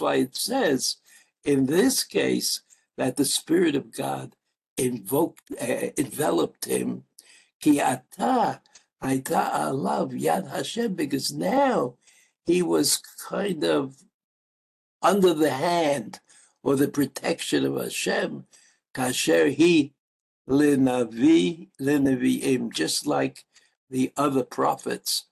why 0.00 0.14
it 0.16 0.36
says 0.36 0.96
in 1.44 1.66
this 1.66 2.04
case 2.04 2.60
that 2.96 3.16
the 3.16 3.24
Spirit 3.24 3.74
of 3.74 3.90
God 3.90 4.36
invoked, 4.76 5.50
uh, 5.60 5.90
enveloped 5.98 6.66
him. 6.66 7.04
Ata 7.66 8.60
yad 9.02 10.50
Hashem, 10.50 10.94
because 10.94 11.32
now 11.32 11.94
he 12.44 12.62
was 12.62 12.98
kind 13.28 13.64
of 13.64 13.96
under 15.00 15.32
the 15.32 15.50
hand 15.50 16.20
or 16.62 16.76
the 16.76 16.88
protection 16.88 17.64
of 17.64 17.80
Hashem. 17.80 18.44
Kasher 18.94 19.50
he 19.50 19.94
just 22.70 23.06
like 23.06 23.44
the 23.90 24.12
other 24.16 24.42
prophets 24.42 25.26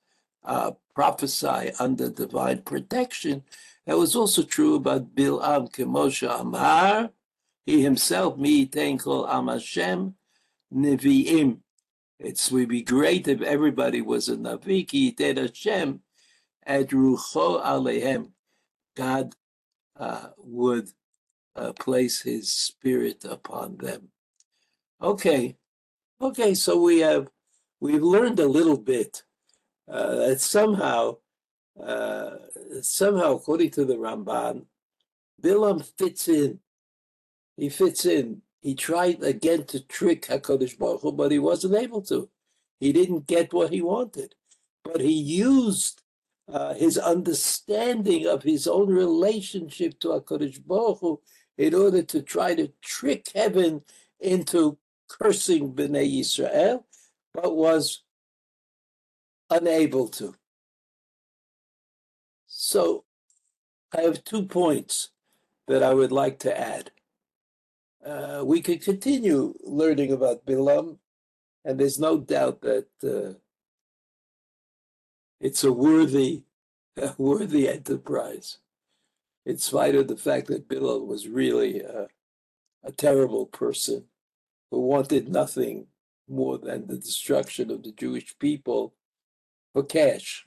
uh, 0.45 0.73
prophesy 0.95 1.71
under 1.79 2.11
divine 2.11 2.63
protection. 2.63 3.43
That 3.87 3.99
was 3.99 4.15
also 4.15 4.43
true 4.43 4.75
about 4.77 5.15
Bil'am 5.15 5.73
Kemosha 5.73 6.41
Amar. 6.41 7.11
He 7.67 7.83
himself, 7.83 8.37
Mi 8.37 8.67
Tenkol 8.67 9.29
Am 9.29 9.49
Hashem 9.49 10.15
Nevi'im. 10.75 11.59
It 12.19 12.49
would 12.53 12.69
be 12.69 12.83
great 12.83 13.27
if 13.27 13.43
everybody 13.43 14.01
was 14.01 14.29
a 14.29 14.37
Navi, 14.37 14.87
Ki 14.87 15.15
Hashem 15.19 16.01
at 16.65 16.89
Rucho 16.89 17.63
Alehem. 17.65 18.31
God 18.97 19.35
uh, 19.99 20.29
would 20.39 20.91
uh, 21.57 21.73
place 21.73 22.23
his 22.23 22.53
spirit 22.53 23.25
upon 23.25 23.79
them. 23.79 24.09
Okay, 25.01 25.57
okay, 26.21 26.55
so 26.55 26.81
we 26.81 27.01
have, 27.01 27.29
we've 27.83 28.03
learned 28.17 28.39
a 28.39 28.47
little 28.47 28.79
bit 28.79 29.25
uh, 29.91 30.15
that 30.15 30.41
somehow 30.41 31.17
uh, 31.83 32.37
somehow, 32.81 33.35
according 33.35 33.71
to 33.71 33.85
the 33.85 33.97
Ramban, 33.97 34.67
Bilam 35.43 35.85
fits 35.99 36.29
in. 36.29 36.61
He 37.57 37.69
fits 37.69 38.05
in. 38.07 38.43
He 38.61 38.75
tried 38.75 39.23
again 39.25 39.65
to 39.65 39.81
trick 39.81 40.27
Hakadosh 40.27 40.79
Baruch 40.79 41.01
Hu, 41.01 41.13
but 41.13 41.33
he 41.33 41.41
wasn't 41.41 41.75
able 41.75 42.03
to. 42.03 42.29
He 42.79 42.93
didn't 42.93 43.27
get 43.27 43.53
what 43.53 43.73
he 43.73 43.83
wanted, 43.83 44.35
but 44.85 45.01
he 45.01 45.13
used 45.13 46.03
uh, 46.49 46.75
his 46.75 46.99
understanding 46.99 48.27
of 48.27 48.45
his 48.45 48.69
own 48.69 48.89
relationship 48.91 49.99
to 50.01 50.09
Hakadosh 50.09 50.65
Baruch 50.65 51.01
Hu 51.01 51.21
in 51.59 51.75
order 51.75 52.03
to 52.03 52.23
try 52.23 52.55
to 52.55 52.71
trick 52.81 53.31
heaven 53.35 53.83
into 54.21 54.79
cursing 55.09 55.73
Bnei 55.75 56.21
Yisrael, 56.21 56.85
but 57.35 57.57
was 57.57 58.03
unable 59.51 60.09
to. 60.09 60.35
So 62.47 63.05
I 63.97 64.03
have 64.03 64.25
two 64.25 64.45
points 64.45 65.11
that 65.69 65.83
I 65.83 65.95
would 65.95 66.13
like 66.13 66.39
to 66.41 66.59
add. 66.59 66.91
Uh, 68.05 68.43
we 68.45 68.61
could 68.61 68.83
continue 68.83 69.55
learning 69.63 70.13
about 70.13 70.45
Bilam, 70.45 70.99
and 71.65 71.79
there's 71.79 71.99
no 71.99 72.19
doubt 72.19 72.63
that 72.63 72.89
uh, 73.05 73.39
it's 75.41 75.63
a 75.63 75.73
worthy, 75.73 76.43
a 76.97 77.15
worthy 77.17 77.69
enterprise, 77.69 78.59
in 79.47 79.59
spite 79.59 79.95
of 79.95 80.09
the 80.09 80.17
fact 80.17 80.49
that 80.49 80.69
Bilam 80.69 81.07
was 81.07 81.29
really 81.29 81.81
a, 81.81 82.09
a 82.83 82.93
terrible 82.93 83.47
person 83.47 84.05
who 84.71 84.81
wanted 84.81 85.29
nothing 85.29 85.87
more 86.29 86.59
than 86.59 86.87
the 86.87 86.97
destruction 86.97 87.71
of 87.71 87.83
the 87.83 87.93
Jewish 87.93 88.39
people 88.39 88.95
for 89.73 89.83
cash 89.83 90.47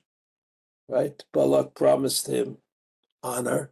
right? 0.88 1.23
Balak 1.33 1.75
promised 1.75 2.27
him 2.27 2.57
honor 3.23 3.71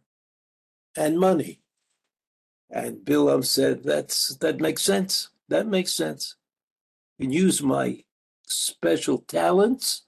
and 0.96 1.18
money. 1.18 1.60
And 2.70 2.98
Bilam 2.98 3.44
said, 3.44 3.84
That's 3.84 4.36
that 4.36 4.60
makes 4.60 4.82
sense. 4.82 5.30
That 5.48 5.66
makes 5.66 5.92
sense. 5.92 6.36
You 7.18 7.26
can 7.26 7.32
use 7.32 7.62
my 7.62 8.02
special 8.46 9.18
talents 9.18 10.02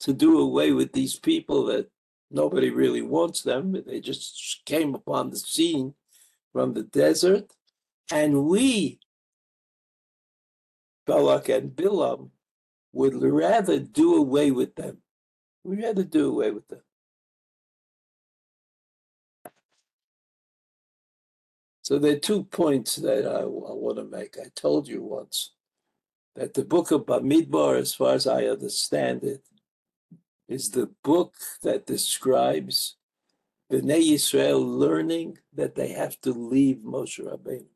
to 0.00 0.12
do 0.12 0.40
away 0.40 0.72
with 0.72 0.92
these 0.92 1.18
people 1.18 1.66
that 1.66 1.88
nobody 2.30 2.70
really 2.70 3.02
wants 3.02 3.42
them. 3.42 3.76
They 3.86 4.00
just 4.00 4.62
came 4.66 4.94
upon 4.94 5.30
the 5.30 5.36
scene 5.36 5.94
from 6.52 6.74
the 6.74 6.82
desert. 6.82 7.52
And 8.10 8.44
we, 8.46 8.98
Balak 11.06 11.48
and 11.48 11.70
Bilam, 11.70 12.30
would 12.92 13.14
rather 13.20 13.78
do 13.80 14.16
away 14.16 14.50
with 14.50 14.74
them 14.76 14.98
we 15.64 15.82
had 15.82 15.96
to 15.96 16.04
do 16.04 16.28
away 16.28 16.50
with 16.50 16.68
them. 16.68 16.82
So 21.82 21.98
there 21.98 22.16
are 22.16 22.20
two 22.20 22.44
points 22.44 22.96
that 22.96 23.26
I, 23.26 23.40
I 23.40 23.44
want 23.44 23.96
to 23.96 24.04
make. 24.04 24.36
I 24.38 24.48
told 24.54 24.88
you 24.88 25.02
once 25.02 25.52
that 26.34 26.54
the 26.54 26.64
book 26.64 26.90
of 26.90 27.06
Bamidbar, 27.06 27.78
as 27.78 27.94
far 27.94 28.14
as 28.14 28.26
I 28.26 28.44
understand 28.44 29.24
it, 29.24 29.42
is 30.48 30.70
the 30.70 30.90
book 31.02 31.34
that 31.62 31.86
describes 31.86 32.96
Bnei 33.72 34.12
Israel 34.12 34.60
learning 34.60 35.38
that 35.54 35.74
they 35.74 35.88
have 35.88 36.20
to 36.22 36.32
leave 36.32 36.78
Moshe 36.78 37.20
Rabbeinu. 37.20 37.73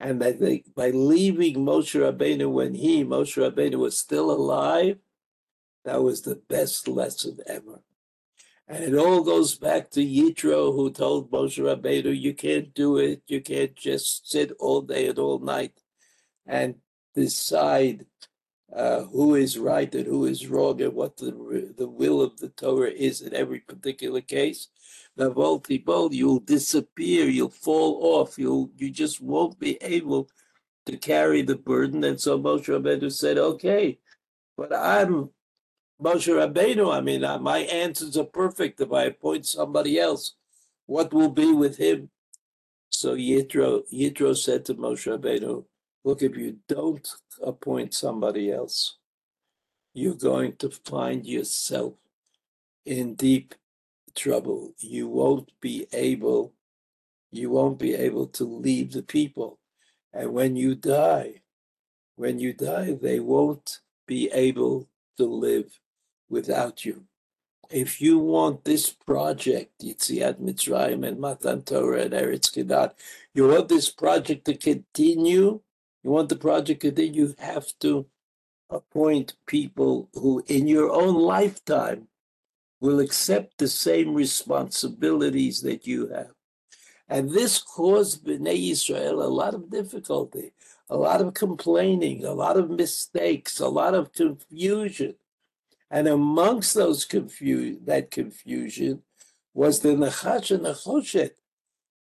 And 0.00 0.20
that 0.20 0.40
they, 0.40 0.64
by 0.74 0.90
leaving 0.90 1.56
Moshe 1.56 1.98
Rabbeinu 1.98 2.50
when 2.50 2.74
he, 2.74 3.04
Moshe 3.04 3.36
Rabbeinu, 3.36 3.76
was 3.76 3.98
still 3.98 4.30
alive, 4.30 4.98
that 5.84 6.02
was 6.02 6.22
the 6.22 6.36
best 6.48 6.88
lesson 6.88 7.38
ever. 7.46 7.80
And 8.66 8.82
it 8.82 8.94
all 8.94 9.22
goes 9.22 9.56
back 9.56 9.90
to 9.90 10.00
Yitro, 10.00 10.74
who 10.74 10.90
told 10.90 11.30
Moshe 11.30 11.62
Rabbeinu, 11.62 12.18
"You 12.18 12.34
can't 12.34 12.72
do 12.74 12.96
it. 12.96 13.22
You 13.26 13.40
can't 13.40 13.76
just 13.76 14.30
sit 14.30 14.52
all 14.58 14.80
day 14.80 15.08
and 15.08 15.18
all 15.18 15.38
night 15.38 15.80
and 16.46 16.76
decide 17.14 18.06
uh, 18.72 19.04
who 19.04 19.34
is 19.34 19.58
right 19.58 19.94
and 19.94 20.06
who 20.06 20.24
is 20.24 20.48
wrong 20.48 20.80
and 20.80 20.94
what 20.94 21.18
the 21.18 21.72
the 21.76 21.88
will 21.88 22.20
of 22.22 22.38
the 22.38 22.48
Torah 22.48 22.90
is 22.90 23.20
in 23.20 23.34
every 23.34 23.60
particular 23.60 24.22
case." 24.22 24.68
Navoltibol, 25.18 26.12
you'll 26.12 26.40
disappear, 26.40 27.26
you'll 27.26 27.50
fall 27.50 28.00
off, 28.02 28.38
you'll 28.38 28.70
you 28.76 28.90
just 28.90 29.20
won't 29.20 29.58
be 29.58 29.78
able 29.80 30.28
to 30.86 30.96
carry 30.96 31.42
the 31.42 31.56
burden. 31.56 32.02
And 32.04 32.20
so 32.20 32.38
Moshe 32.38 32.66
Rabbeinu 32.66 33.10
said, 33.12 33.38
"Okay, 33.38 33.98
but 34.56 34.74
I'm 34.74 35.30
Moshe 36.02 36.28
Rabbeinu. 36.28 36.92
I 36.92 37.00
mean, 37.00 37.24
uh, 37.24 37.38
my 37.38 37.60
answers 37.60 38.16
are 38.16 38.24
perfect. 38.24 38.80
If 38.80 38.92
I 38.92 39.04
appoint 39.04 39.46
somebody 39.46 39.98
else, 39.98 40.34
what 40.86 41.12
will 41.12 41.30
be 41.30 41.52
with 41.52 41.76
him?" 41.76 42.10
So 42.90 43.14
Yitro 43.14 43.82
Yitro 43.92 44.36
said 44.36 44.64
to 44.66 44.74
Moshe 44.74 45.06
Rabbeinu, 45.06 45.64
"Look, 46.04 46.22
if 46.22 46.36
you 46.36 46.58
don't 46.68 47.08
appoint 47.40 47.94
somebody 47.94 48.50
else, 48.50 48.98
you're 49.94 50.14
going 50.16 50.56
to 50.56 50.70
find 50.70 51.24
yourself 51.24 51.94
in 52.84 53.14
deep 53.14 53.54
trouble. 54.14 54.74
You 54.78 55.08
won't 55.08 55.50
be 55.60 55.86
able, 55.92 56.52
you 57.30 57.50
won't 57.50 57.78
be 57.78 57.94
able 57.94 58.26
to 58.28 58.44
leave 58.44 58.92
the 58.92 59.02
people. 59.02 59.58
And 60.12 60.32
when 60.32 60.56
you 60.56 60.74
die, 60.74 61.42
when 62.16 62.38
you 62.38 62.52
die, 62.52 62.96
they 63.00 63.20
won't 63.20 63.80
be 64.06 64.30
able 64.32 64.88
to 65.16 65.24
live 65.24 65.78
without 66.28 66.84
you. 66.84 67.04
If 67.70 68.00
you 68.00 68.18
want 68.18 68.64
this 68.64 68.90
project, 68.90 69.72
Yitziat 69.82 70.38
Mitzrayim 70.40 71.06
and 71.06 71.18
Matan 71.18 71.62
Torah 71.62 72.02
and 72.02 72.12
Eretz 72.12 72.52
Kedat, 72.52 72.92
you 73.34 73.48
want 73.48 73.68
this 73.68 73.90
project 73.90 74.44
to 74.44 74.54
continue, 74.54 75.60
you 76.02 76.10
want 76.10 76.28
the 76.28 76.36
project 76.36 76.82
to 76.82 76.88
continue, 76.88 77.28
you 77.28 77.34
have 77.38 77.66
to 77.80 78.06
appoint 78.70 79.34
people 79.46 80.08
who 80.14 80.42
in 80.46 80.66
your 80.66 80.92
own 80.92 81.14
lifetime 81.14 82.08
will 82.84 83.00
accept 83.00 83.56
the 83.56 83.66
same 83.66 84.12
responsibilities 84.12 85.62
that 85.62 85.86
you 85.86 86.06
have. 86.08 86.32
And 87.08 87.30
this 87.30 87.58
caused 87.58 88.26
Bnei 88.26 88.72
Israel 88.72 89.22
a 89.22 89.36
lot 89.40 89.54
of 89.54 89.70
difficulty, 89.70 90.52
a 90.90 90.96
lot 90.98 91.22
of 91.22 91.32
complaining, 91.32 92.26
a 92.26 92.34
lot 92.34 92.58
of 92.58 92.68
mistakes, 92.68 93.58
a 93.58 93.68
lot 93.68 93.94
of 93.94 94.12
confusion. 94.12 95.14
And 95.90 96.06
amongst 96.06 96.74
those 96.74 97.06
confu- 97.06 97.80
that 97.86 98.10
confusion 98.10 99.02
was 99.54 99.80
the 99.80 99.90
Nachash 99.90 100.50
and 100.50 100.66
Nechoshet. 100.66 101.30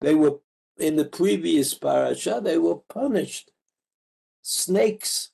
They 0.01 0.15
were 0.15 0.39
in 0.77 0.97
the 0.97 1.05
previous 1.05 1.73
parasha, 1.73 2.41
they 2.43 2.57
were 2.57 2.79
punished. 2.89 3.51
Snakes 4.41 5.29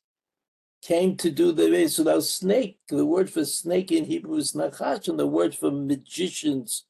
came 0.82 1.18
to 1.18 1.30
do 1.30 1.52
the 1.52 1.88
so 1.89 2.04
now 2.04 2.20
snake. 2.20 2.80
The 2.88 3.06
word 3.06 3.30
for 3.30 3.46
snake 3.46 3.92
in 3.92 4.06
Hebrew 4.06 4.38
is 4.38 4.54
nachash, 4.54 5.08
and 5.08 5.20
the 5.20 5.28
word 5.28 5.56
for 5.56 5.72
magicians, 5.72 6.86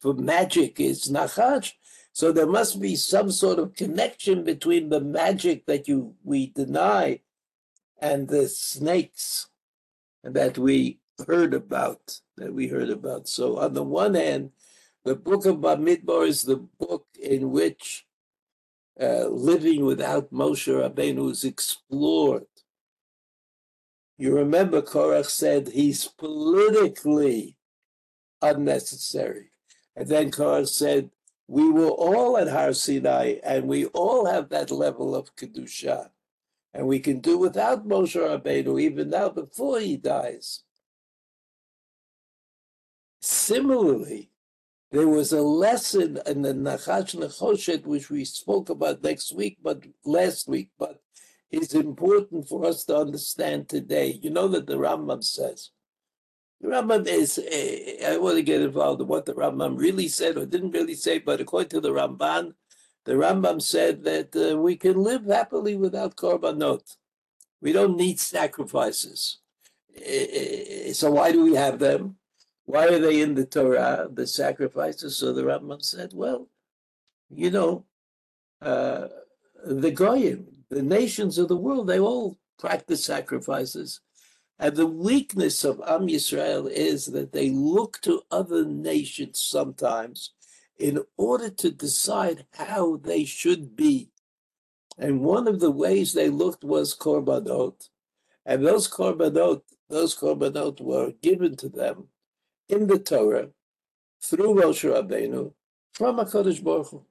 for 0.00 0.14
magic 0.14 0.80
is 0.80 1.10
nachash. 1.10 1.72
So 2.12 2.32
there 2.32 2.46
must 2.46 2.80
be 2.80 2.96
some 2.96 3.30
sort 3.30 3.58
of 3.58 3.74
connection 3.74 4.42
between 4.42 4.88
the 4.88 5.00
magic 5.00 5.66
that 5.66 5.86
you 5.86 6.14
we 6.24 6.48
deny 6.48 7.20
and 7.98 8.28
the 8.28 8.48
snakes 8.48 9.48
that 10.22 10.56
we 10.58 11.00
heard 11.26 11.54
about, 11.54 12.20
that 12.36 12.54
we 12.54 12.68
heard 12.68 12.90
about. 12.90 13.28
So 13.28 13.58
on 13.58 13.74
the 13.74 13.82
one 13.82 14.14
hand, 14.14 14.50
the 15.04 15.14
book 15.14 15.46
of 15.46 15.56
Bamidbar 15.56 16.26
is 16.26 16.42
the 16.42 16.56
book 16.56 17.06
in 17.22 17.50
which 17.50 18.06
uh, 19.00 19.28
living 19.28 19.84
without 19.84 20.32
Moshe 20.32 20.72
Rabbeinu 20.72 21.30
is 21.30 21.44
explored. 21.44 22.46
You 24.18 24.34
remember 24.34 24.80
Korach 24.80 25.26
said 25.26 25.68
he's 25.68 26.08
politically 26.08 27.56
unnecessary. 28.40 29.50
And 29.94 30.08
then 30.08 30.30
Korach 30.30 30.68
said, 30.68 31.10
we 31.48 31.70
were 31.70 31.88
all 31.88 32.36
at 32.38 32.48
Har 32.48 32.72
Sinai 32.72 33.36
and 33.44 33.68
we 33.68 33.86
all 33.86 34.26
have 34.26 34.48
that 34.48 34.70
level 34.70 35.14
of 35.14 35.36
Kedusha. 35.36 36.10
And 36.74 36.86
we 36.86 36.98
can 36.98 37.20
do 37.20 37.38
without 37.38 37.86
Moshe 37.86 38.16
Rabbeinu 38.16 38.80
even 38.80 39.10
now 39.10 39.28
before 39.28 39.80
he 39.80 39.96
dies. 39.96 40.62
Similarly, 43.22 44.30
there 44.92 45.08
was 45.08 45.32
a 45.32 45.42
lesson 45.42 46.18
in 46.26 46.42
the 46.42 46.52
Nachash 46.52 47.14
Nechoshet, 47.16 47.86
which 47.86 48.08
we 48.10 48.24
spoke 48.24 48.68
about 48.68 49.02
next 49.02 49.34
week, 49.34 49.58
but 49.62 49.84
last 50.04 50.48
week, 50.48 50.70
but 50.78 51.02
is 51.50 51.74
important 51.74 52.48
for 52.48 52.64
us 52.66 52.84
to 52.84 52.96
understand 52.96 53.68
today. 53.68 54.18
You 54.22 54.30
know 54.30 54.48
that 54.48 54.66
the 54.66 54.76
Rambam 54.76 55.22
says, 55.22 55.70
the 56.60 56.68
Rambam 56.68 57.06
is, 57.06 57.38
uh, 57.38 58.06
I 58.12 58.16
want 58.16 58.36
to 58.36 58.42
get 58.42 58.62
involved 58.62 59.00
in 59.00 59.08
what 59.08 59.26
the 59.26 59.34
Rambam 59.34 59.78
really 59.78 60.08
said 60.08 60.36
or 60.36 60.46
didn't 60.46 60.72
really 60.72 60.94
say, 60.94 61.18
but 61.18 61.40
according 61.40 61.70
to 61.70 61.80
the 61.80 61.90
Ramban, 61.90 62.54
the 63.04 63.12
Rambam 63.12 63.62
said 63.62 64.02
that 64.04 64.34
uh, 64.34 64.58
we 64.58 64.76
can 64.76 65.02
live 65.02 65.26
happily 65.26 65.76
without 65.76 66.16
korbanot. 66.16 66.96
We 67.60 67.72
don't 67.72 67.96
need 67.96 68.18
sacrifices. 68.18 69.38
Uh, 69.96 70.92
so 70.92 71.12
why 71.12 71.32
do 71.32 71.44
we 71.44 71.54
have 71.54 71.78
them? 71.78 72.16
Why 72.64 72.86
are 72.88 72.98
they 72.98 73.20
in 73.20 73.34
the 73.34 73.46
Torah, 73.46 74.08
the 74.12 74.26
sacrifices? 74.26 75.18
So 75.18 75.32
the 75.32 75.42
Rambam 75.42 75.82
said, 75.82 76.10
well, 76.12 76.48
you 77.30 77.50
know, 77.50 77.84
uh, 78.60 79.08
the 79.64 79.90
Goyim, 79.90 80.55
the 80.70 80.82
nations 80.82 81.38
of 81.38 81.48
the 81.48 81.56
world, 81.56 81.86
they 81.86 82.00
all 82.00 82.38
practice 82.58 83.04
sacrifices. 83.04 84.00
And 84.58 84.74
the 84.74 84.86
weakness 84.86 85.64
of 85.64 85.80
Am 85.86 86.06
Yisrael 86.08 86.70
is 86.70 87.06
that 87.06 87.32
they 87.32 87.50
look 87.50 88.00
to 88.02 88.22
other 88.30 88.64
nations 88.64 89.38
sometimes 89.38 90.32
in 90.78 91.02
order 91.16 91.50
to 91.50 91.70
decide 91.70 92.46
how 92.54 92.96
they 92.96 93.24
should 93.24 93.76
be. 93.76 94.10
And 94.98 95.20
one 95.20 95.46
of 95.46 95.60
the 95.60 95.70
ways 95.70 96.12
they 96.12 96.30
looked 96.30 96.64
was 96.64 96.96
korbanot. 96.96 97.88
And 98.46 98.66
those 98.66 98.88
korbanot, 98.88 99.60
those 99.90 100.16
korbanot 100.16 100.80
were 100.80 101.12
given 101.22 101.56
to 101.56 101.68
them 101.68 102.08
in 102.68 102.86
the 102.86 102.98
Torah 102.98 103.50
through 104.22 104.54
Moshe 104.54 104.90
Rabbeinu 104.90 105.52
from 105.92 106.16
HaKadosh 106.16 106.64
Baruch 106.64 106.88
Hu. 106.88 107.04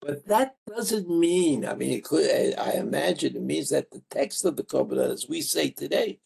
But 0.00 0.26
that 0.26 0.56
doesn't 0.66 1.08
mean, 1.10 1.66
I 1.66 1.74
mean, 1.74 2.00
could, 2.02 2.54
I 2.56 2.72
imagine 2.72 3.36
it 3.36 3.42
means 3.42 3.70
that 3.70 3.90
the 3.90 4.02
text 4.10 4.44
of 4.44 4.56
the 4.56 4.62
korbanot, 4.62 5.12
as 5.12 5.28
we 5.28 5.40
say 5.42 5.70
today, 5.70 6.20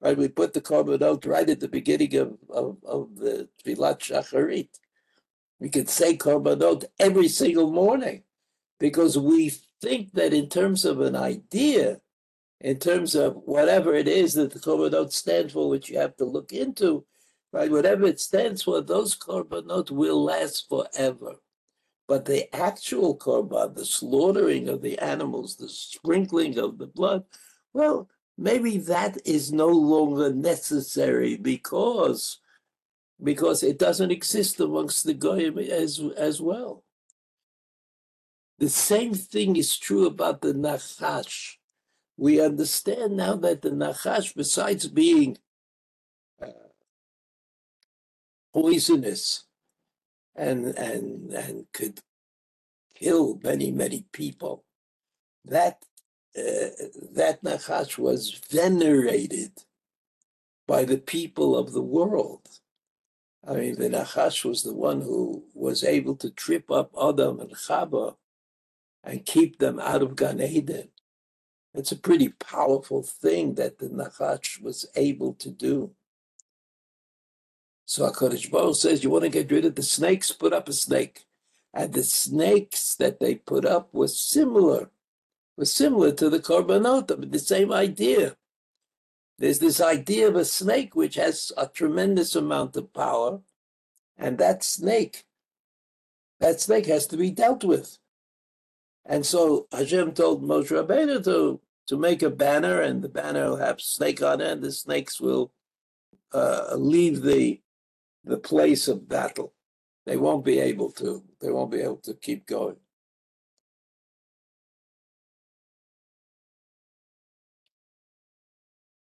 right, 0.00 0.16
we 0.16 0.28
put 0.28 0.54
the 0.54 0.60
korbanot 0.60 1.26
right 1.26 1.48
at 1.48 1.60
the 1.60 1.68
beginning 1.68 2.16
of, 2.16 2.38
of, 2.48 2.78
of 2.84 3.16
the 3.16 3.48
Tfilat 3.64 3.98
Shacharit. 3.98 4.70
We 5.60 5.68
could 5.68 5.90
say 5.90 6.16
korbanot 6.16 6.84
every 6.98 7.28
single 7.28 7.70
morning 7.70 8.22
because 8.80 9.18
we 9.18 9.52
think 9.82 10.12
that 10.14 10.32
in 10.32 10.48
terms 10.48 10.84
of 10.84 11.00
an 11.00 11.14
idea, 11.14 12.00
in 12.60 12.78
terms 12.78 13.14
of 13.14 13.36
whatever 13.44 13.94
it 13.94 14.08
is 14.08 14.34
that 14.34 14.52
the 14.52 14.58
korbanot 14.58 15.12
stands 15.12 15.52
for, 15.52 15.68
which 15.68 15.90
you 15.90 15.98
have 15.98 16.16
to 16.16 16.24
look 16.24 16.52
into, 16.52 17.04
right, 17.52 17.70
whatever 17.70 18.06
it 18.06 18.20
stands 18.20 18.62
for, 18.62 18.80
those 18.80 19.16
korbanot 19.16 19.90
will 19.90 20.24
last 20.24 20.68
forever. 20.68 21.36
But 22.08 22.24
the 22.24 22.52
actual 22.56 23.18
korban, 23.18 23.74
the 23.74 23.84
slaughtering 23.84 24.68
of 24.70 24.80
the 24.80 24.98
animals, 24.98 25.56
the 25.56 25.68
sprinkling 25.68 26.58
of 26.58 26.78
the 26.78 26.86
blood, 26.86 27.24
well, 27.74 28.08
maybe 28.38 28.78
that 28.78 29.18
is 29.26 29.52
no 29.52 29.68
longer 29.68 30.32
necessary 30.32 31.36
because 31.36 32.40
because 33.22 33.62
it 33.62 33.78
doesn't 33.78 34.12
exist 34.12 34.60
amongst 34.60 35.04
the 35.04 35.12
goyim 35.12 35.58
as 35.58 36.00
as 36.16 36.40
well. 36.40 36.82
The 38.58 38.70
same 38.70 39.12
thing 39.12 39.56
is 39.56 39.76
true 39.76 40.06
about 40.06 40.40
the 40.40 40.54
nachash. 40.54 41.56
We 42.16 42.40
understand 42.40 43.16
now 43.16 43.36
that 43.36 43.62
the 43.62 43.70
nachash, 43.70 44.34
besides 44.34 44.88
being 44.88 45.36
uh, 46.42 46.46
poisonous, 48.54 49.44
and 50.38 50.66
and 50.78 51.32
and 51.32 51.66
could 51.72 52.00
kill 52.94 53.40
many 53.42 53.70
many 53.70 54.06
people. 54.12 54.64
That 55.44 55.84
uh, 56.36 56.70
that 57.12 57.42
Nachash 57.42 57.98
was 57.98 58.40
venerated 58.50 59.52
by 60.66 60.84
the 60.84 60.98
people 60.98 61.56
of 61.56 61.72
the 61.72 61.82
world. 61.82 62.48
I 63.46 63.54
mean, 63.54 63.76
the 63.76 63.88
Nachash 63.88 64.44
was 64.44 64.62
the 64.62 64.74
one 64.74 65.00
who 65.00 65.44
was 65.54 65.82
able 65.82 66.16
to 66.16 66.30
trip 66.30 66.70
up 66.70 66.92
Adam 67.00 67.40
and 67.40 67.52
Chava 67.54 68.16
and 69.02 69.24
keep 69.24 69.58
them 69.58 69.80
out 69.80 70.02
of 70.02 70.16
Gan 70.16 70.40
Eden. 70.42 70.90
It's 71.74 71.92
a 71.92 71.96
pretty 71.96 72.28
powerful 72.28 73.02
thing 73.02 73.54
that 73.54 73.78
the 73.78 73.88
Nachash 73.88 74.60
was 74.62 74.86
able 74.96 75.34
to 75.34 75.50
do. 75.50 75.92
So 77.88 78.06
HaKadosh 78.06 78.50
Baruch 78.50 78.76
says, 78.76 79.02
you 79.02 79.08
want 79.08 79.24
to 79.24 79.30
get 79.30 79.50
rid 79.50 79.64
of 79.64 79.74
the 79.74 79.82
snakes, 79.82 80.30
put 80.30 80.52
up 80.52 80.68
a 80.68 80.74
snake. 80.74 81.24
And 81.72 81.90
the 81.90 82.02
snakes 82.02 82.94
that 82.96 83.18
they 83.18 83.36
put 83.36 83.64
up 83.64 83.94
were 83.94 84.08
similar, 84.08 84.90
were 85.56 85.64
similar 85.64 86.12
to 86.12 86.28
the 86.28 86.38
korbanot, 86.38 87.32
the 87.32 87.38
same 87.38 87.72
idea. 87.72 88.36
There's 89.38 89.58
this 89.58 89.80
idea 89.80 90.28
of 90.28 90.36
a 90.36 90.44
snake 90.44 90.94
which 90.94 91.14
has 91.14 91.50
a 91.56 91.66
tremendous 91.66 92.36
amount 92.36 92.76
of 92.76 92.92
power, 92.92 93.40
and 94.18 94.36
that 94.36 94.62
snake, 94.62 95.24
that 96.40 96.60
snake 96.60 96.86
has 96.86 97.06
to 97.06 97.16
be 97.16 97.30
dealt 97.30 97.64
with. 97.64 97.96
And 99.06 99.24
so 99.24 99.66
Hashem 99.72 100.12
told 100.12 100.44
Moshe 100.44 100.68
Rabbeinu 100.68 101.24
to, 101.24 101.58
to 101.86 101.96
make 101.96 102.20
a 102.20 102.28
banner, 102.28 102.82
and 102.82 103.00
the 103.00 103.08
banner 103.08 103.48
will 103.48 103.56
have 103.56 103.80
snake 103.80 104.22
on 104.22 104.42
it, 104.42 104.50
and 104.50 104.62
the 104.62 104.72
snakes 104.72 105.18
will 105.18 105.52
uh, 106.34 106.74
leave 106.76 107.22
the 107.22 107.62
the 108.24 108.38
place 108.38 108.88
of 108.88 109.08
battle. 109.08 109.54
They 110.06 110.16
won't 110.16 110.44
be 110.44 110.58
able 110.58 110.90
to. 110.92 111.22
They 111.40 111.50
won't 111.50 111.70
be 111.70 111.80
able 111.80 111.98
to 111.98 112.14
keep 112.14 112.46
going. 112.46 112.76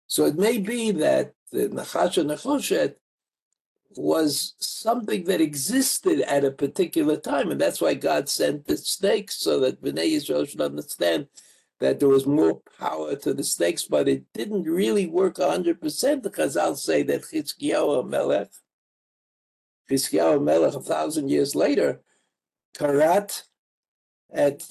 So 0.06 0.26
it 0.26 0.36
may 0.36 0.58
be 0.58 0.90
that 0.90 1.32
the 1.50 1.68
Nachash 1.70 2.18
and 2.18 2.30
Nechoshet 2.30 2.96
was 3.96 4.54
something 4.58 5.24
that 5.24 5.40
existed 5.40 6.20
at 6.20 6.44
a 6.44 6.50
particular 6.50 7.16
time, 7.16 7.50
and 7.50 7.60
that's 7.60 7.80
why 7.80 7.94
God 7.94 8.28
sent 8.28 8.66
the 8.66 8.76
snakes 8.76 9.36
so 9.36 9.60
that 9.60 9.82
Bnei 9.82 10.12
Yisrael 10.12 10.48
should 10.48 10.60
understand 10.60 11.28
that 11.80 11.98
there 11.98 12.08
was 12.08 12.26
more 12.26 12.60
power 12.78 13.16
to 13.16 13.34
the 13.34 13.42
snakes, 13.42 13.84
but 13.84 14.08
it 14.08 14.24
didn't 14.32 14.64
really 14.64 15.06
work 15.06 15.36
100%. 15.36 16.22
The 16.22 16.30
Chazal 16.30 16.76
say 16.76 17.02
that 17.04 17.22
Chizkiyahu 17.22 18.08
Melech, 18.08 18.50
Chizkiyahu 19.92 20.42
Melech, 20.42 20.74
a 20.74 20.81
thousand 20.81 21.28
years 21.28 21.55
later, 21.55 22.00
Karat 22.76 23.44
at 24.33 24.62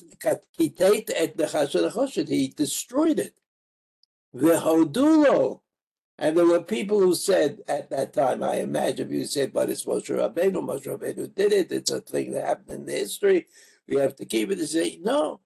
Kitet 0.58 1.12
at 1.12 1.38
the 1.38 1.44
Choshet, 1.44 2.28
he 2.28 2.48
destroyed 2.48 3.20
it. 3.20 3.36
The 4.34 4.54
Hodulo, 4.54 5.62
and 6.18 6.38
there 6.38 6.46
were 6.46 6.64
people 6.64 7.00
who 7.00 7.14
said 7.14 7.60
at 7.68 7.90
that 7.92 8.14
time, 8.14 8.42
I 8.42 8.56
imagine 8.56 9.12
you 9.12 9.26
said, 9.26 9.54
but 9.54 9.70
it's 9.70 9.86
Moshe 9.86 10.10
Rabbeinu, 10.10 10.56
Moshe 10.56 10.88
Rabbeinu 10.88 11.36
did 11.36 11.54
it, 11.54 11.72
it's 11.72 11.92
a 11.92 12.02
thing 12.02 12.32
that 12.32 12.46
happened 12.46 12.72
in 12.72 12.86
the 12.86 12.94
history, 12.94 13.48
we 13.88 13.98
have 13.98 14.16
to 14.16 14.26
keep 14.26 14.50
it. 14.50 14.56
They 14.56 14.66
say, 14.66 15.00
no, 15.02 15.42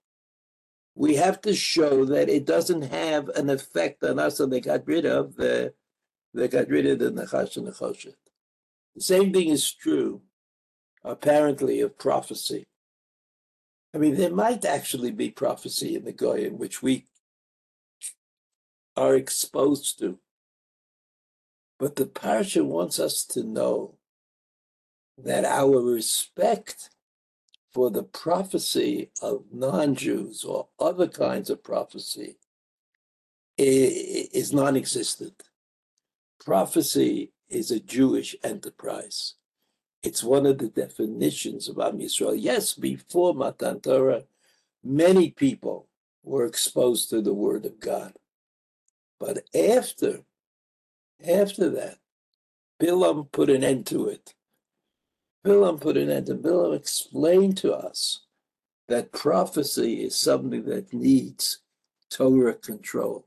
we 0.93 1.15
have 1.15 1.41
to 1.41 1.53
show 1.53 2.05
that 2.05 2.29
it 2.29 2.45
doesn't 2.45 2.83
have 2.83 3.27
an 3.29 3.49
effect 3.49 4.03
on 4.03 4.19
us, 4.19 4.39
and 4.39 4.53
they 4.53 4.61
got 4.61 4.87
rid 4.87 5.05
of 5.05 5.35
the, 5.35 5.73
they 6.33 6.47
got 6.47 6.69
rid 6.69 6.85
of 6.85 6.99
the 6.99 7.11
Nachash 7.11 7.57
and 7.57 7.67
Nechoshet. 7.67 8.15
The 8.95 9.01
same 9.01 9.33
thing 9.33 9.49
is 9.49 9.71
true, 9.71 10.21
apparently, 11.03 11.81
of 11.81 11.97
prophecy. 11.97 12.65
I 13.93 13.97
mean, 13.97 14.15
there 14.15 14.33
might 14.33 14.65
actually 14.65 15.11
be 15.11 15.29
prophecy 15.31 15.95
in 15.95 16.05
the 16.05 16.13
Goyim, 16.13 16.57
which 16.57 16.81
we 16.81 17.07
are 18.95 19.15
exposed 19.15 19.99
to. 19.99 20.19
But 21.77 21.97
the 21.97 22.05
parsha 22.05 22.63
wants 22.63 22.99
us 22.99 23.25
to 23.27 23.43
know 23.43 23.95
that 25.17 25.43
our 25.45 25.81
respect 25.81 26.89
for 27.73 27.89
the 27.89 28.03
prophecy 28.03 29.11
of 29.21 29.43
non-Jews 29.51 30.45
or 30.45 30.69
other 30.79 31.07
kinds 31.07 31.49
of 31.49 31.63
prophecy 31.63 32.37
is 33.57 34.53
non-existent. 34.53 35.43
Prophecy 36.39 37.33
is 37.49 37.71
a 37.71 37.79
Jewish 37.79 38.35
enterprise. 38.43 39.35
It's 40.03 40.23
one 40.23 40.45
of 40.45 40.59
the 40.59 40.69
definitions 40.69 41.67
of 41.67 41.79
Am 41.79 41.99
Yisrael. 41.99 42.35
Yes, 42.37 42.73
before 42.73 43.33
Matan 43.33 43.81
Torah, 43.81 44.23
many 44.83 45.31
people 45.31 45.87
were 46.23 46.45
exposed 46.45 47.09
to 47.09 47.21
the 47.21 47.33
Word 47.33 47.65
of 47.65 47.79
God. 47.79 48.13
But 49.19 49.43
after, 49.55 50.23
after 51.25 51.69
that, 51.69 51.97
Bilam 52.81 53.31
put 53.31 53.49
an 53.49 53.63
end 53.63 53.87
to 53.87 54.07
it. 54.07 54.33
Bilam 55.45 55.79
put 55.79 55.97
an 55.97 56.09
end 56.09 56.25
to 56.27 56.35
Bilam 56.35 56.75
explained 56.75 57.57
to 57.57 57.73
us 57.73 58.25
that 58.87 59.11
prophecy 59.11 60.03
is 60.03 60.15
something 60.15 60.65
that 60.65 60.93
needs 60.93 61.59
Torah 62.09 62.53
control. 62.53 63.25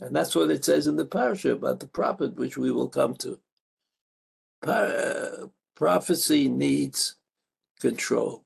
And 0.00 0.14
that's 0.14 0.34
what 0.34 0.50
it 0.50 0.64
says 0.64 0.86
in 0.86 0.96
the 0.96 1.04
parasha 1.04 1.52
about 1.52 1.80
the 1.80 1.86
prophet, 1.86 2.36
which 2.36 2.56
we 2.56 2.70
will 2.70 2.88
come 2.88 3.14
to. 3.16 3.38
Uh, 4.62 5.46
prophecy 5.74 6.48
needs 6.48 7.16
control. 7.80 8.44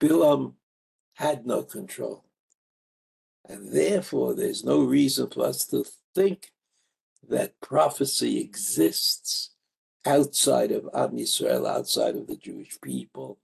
Bilam 0.00 0.54
had 1.14 1.46
no 1.46 1.62
control. 1.62 2.24
And 3.48 3.72
therefore, 3.72 4.34
there's 4.34 4.64
no 4.64 4.82
reason 4.82 5.28
for 5.30 5.46
us 5.46 5.66
to 5.66 5.84
think 6.14 6.52
that 7.28 7.60
prophecy 7.60 8.40
exists 8.40 9.50
outside 10.06 10.70
of 10.70 10.88
Am 10.94 11.16
Yisrael, 11.16 11.68
outside 11.68 12.14
of 12.14 12.26
the 12.26 12.36
Jewish 12.36 12.78
people. 12.80 13.38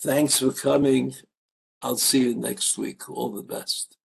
Thanks 0.00 0.38
for 0.38 0.52
coming. 0.52 1.14
I'll 1.80 1.96
see 1.96 2.20
you 2.28 2.34
next 2.34 2.78
week. 2.78 3.08
All 3.08 3.30
the 3.30 3.42
best. 3.42 3.96